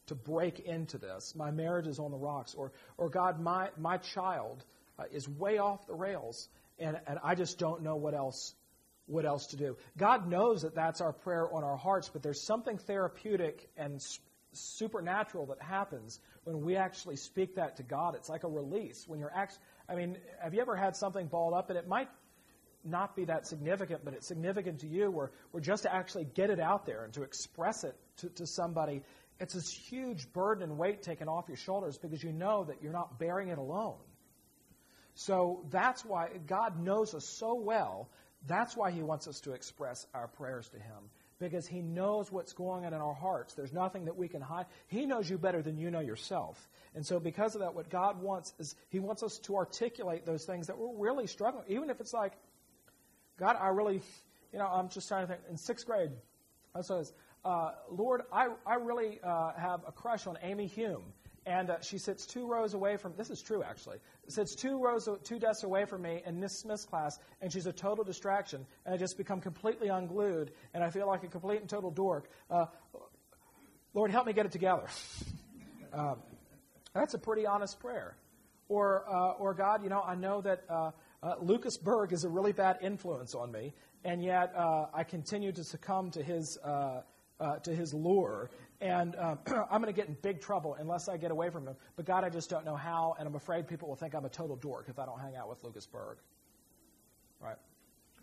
[0.09, 1.35] to break into this.
[1.37, 2.55] My marriage is on the rocks.
[2.55, 4.65] Or, or God, my, my child
[4.99, 6.49] uh, is way off the rails,
[6.79, 8.55] and, and I just don't know what else
[9.09, 9.77] what else to do.
[9.97, 14.01] God knows that that's our prayer on our hearts, but there's something therapeutic and
[14.53, 18.15] supernatural that happens when we actually speak that to God.
[18.15, 19.05] It's like a release.
[19.07, 22.09] When you're actually, I mean, have you ever had something balled up and it might
[22.85, 26.51] not be that significant, but it's significant to you, where, where just to actually get
[26.51, 29.03] it out there and to express it to, to somebody,
[29.41, 32.93] it's this huge burden and weight taken off your shoulders because you know that you're
[32.93, 33.99] not bearing it alone.
[35.15, 38.09] So that's why God knows us so well.
[38.47, 42.53] That's why He wants us to express our prayers to Him because He knows what's
[42.53, 43.55] going on in our hearts.
[43.55, 44.67] There's nothing that we can hide.
[44.89, 46.69] He knows you better than you know yourself.
[46.95, 50.45] And so, because of that, what God wants is He wants us to articulate those
[50.45, 51.65] things that we're really struggling.
[51.69, 52.33] Even if it's like,
[53.39, 54.01] God, I really,
[54.53, 55.41] you know, I'm just trying to think.
[55.51, 56.11] In sixth grade,
[56.75, 57.13] I says,
[57.45, 61.05] uh, Lord, I, I really uh, have a crush on Amy Hume.
[61.49, 63.97] And uh, she sits two rows away from, this is true actually,
[64.29, 67.73] sits two rows, two desks away from me in Miss Smith's class, and she's a
[67.73, 68.67] total distraction.
[68.85, 72.29] And I just become completely unglued, and I feel like a complete and total dork.
[72.51, 72.67] Uh,
[73.95, 74.85] Lord, help me get it together.
[75.95, 76.17] um,
[76.93, 78.15] that's a pretty honest prayer.
[78.69, 80.91] Or, uh, or God, you know, I know that uh,
[81.23, 83.73] uh, Lucas Berg is a really bad influence on me,
[84.05, 88.51] and yet uh, I continue to succumb to his, to his lure.
[88.81, 89.39] And um,
[89.71, 91.77] I'm going to get in big trouble unless I get away from him.
[91.97, 94.31] But God, I just don't know how, and I'm afraid people will think I'm a
[94.31, 96.19] total dork if I don't hang out with Lucas Berg.
[97.41, 97.57] Right?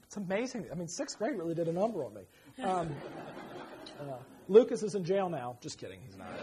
[0.04, 0.68] It's amazing.
[0.72, 2.22] I mean, sixth grade really did a number on me.
[2.64, 2.96] Um,
[4.00, 5.58] uh, Lucas is in jail now.
[5.62, 6.00] Just kidding.
[6.06, 6.28] He's not.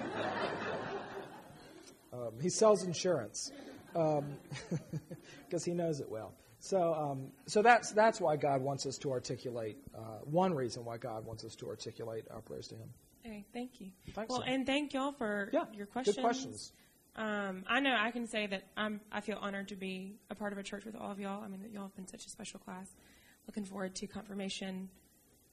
[2.12, 3.50] Um, he sells insurance
[3.94, 6.34] because um, he knows it well.
[6.58, 9.78] So, um, so that's that's why God wants us to articulate.
[9.96, 12.88] Uh, one reason why God wants us to articulate our prayers to Him.
[13.22, 13.90] Hey, thank you.
[14.14, 14.46] Thanks well, so.
[14.46, 16.16] and thank y'all for yeah, your questions.
[16.16, 16.72] Good questions.
[17.14, 19.00] Um, I know I can say that I'm.
[19.12, 21.42] I feel honored to be a part of a church with all of y'all.
[21.44, 22.90] I mean, y'all have been such a special class.
[23.46, 24.88] Looking forward to confirmation.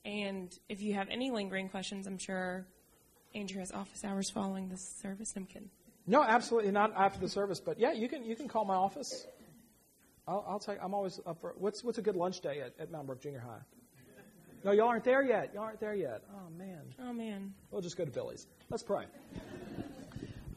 [0.06, 2.66] And if you have any lingering questions, I'm sure
[3.36, 5.70] Andrew has office hours following this service and can.
[6.08, 7.60] No, absolutely not after the service.
[7.60, 9.28] But yeah, you can you can call my office.
[10.28, 10.78] I'll, I'll take.
[10.82, 11.54] I'm always up for.
[11.58, 13.60] What's what's a good lunch day at, at Mountain Brook Junior High?
[14.64, 15.52] No, y'all aren't there yet.
[15.54, 16.22] Y'all aren't there yet.
[16.34, 16.82] Oh man.
[17.02, 17.54] Oh man.
[17.72, 18.46] We'll just go to Billy's.
[18.70, 19.06] Let's pray.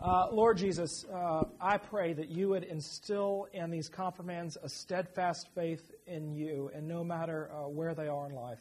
[0.01, 5.49] Uh, Lord Jesus, uh, I pray that you would instill in these confirmands a steadfast
[5.55, 8.59] faith in you, and no matter uh, where they are in life.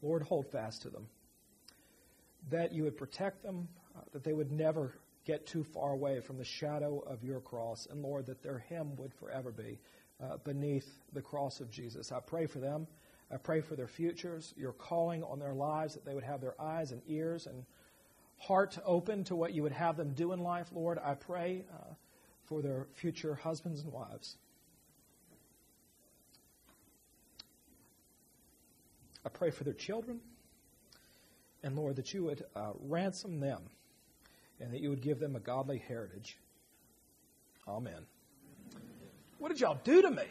[0.00, 1.08] Lord, hold fast to them.
[2.50, 3.66] That you would protect them,
[3.96, 4.94] uh, that they would never
[5.26, 7.88] get too far away from the shadow of your cross.
[7.90, 9.78] And Lord, that their hymn would forever be
[10.22, 12.12] uh, beneath the cross of Jesus.
[12.12, 12.86] I pray for them.
[13.32, 16.60] I pray for their futures, your calling on their lives, that they would have their
[16.60, 17.64] eyes and ears and
[18.38, 20.98] heart open to what you would have them do in life, Lord.
[20.98, 21.94] I pray uh,
[22.46, 24.36] for their future husbands and wives.
[29.24, 30.20] I pray for their children.
[31.62, 33.62] And Lord, that you would uh, ransom them
[34.60, 36.38] and that you would give them a godly heritage.
[37.68, 38.06] Amen.
[39.40, 40.22] What did y'all do to me?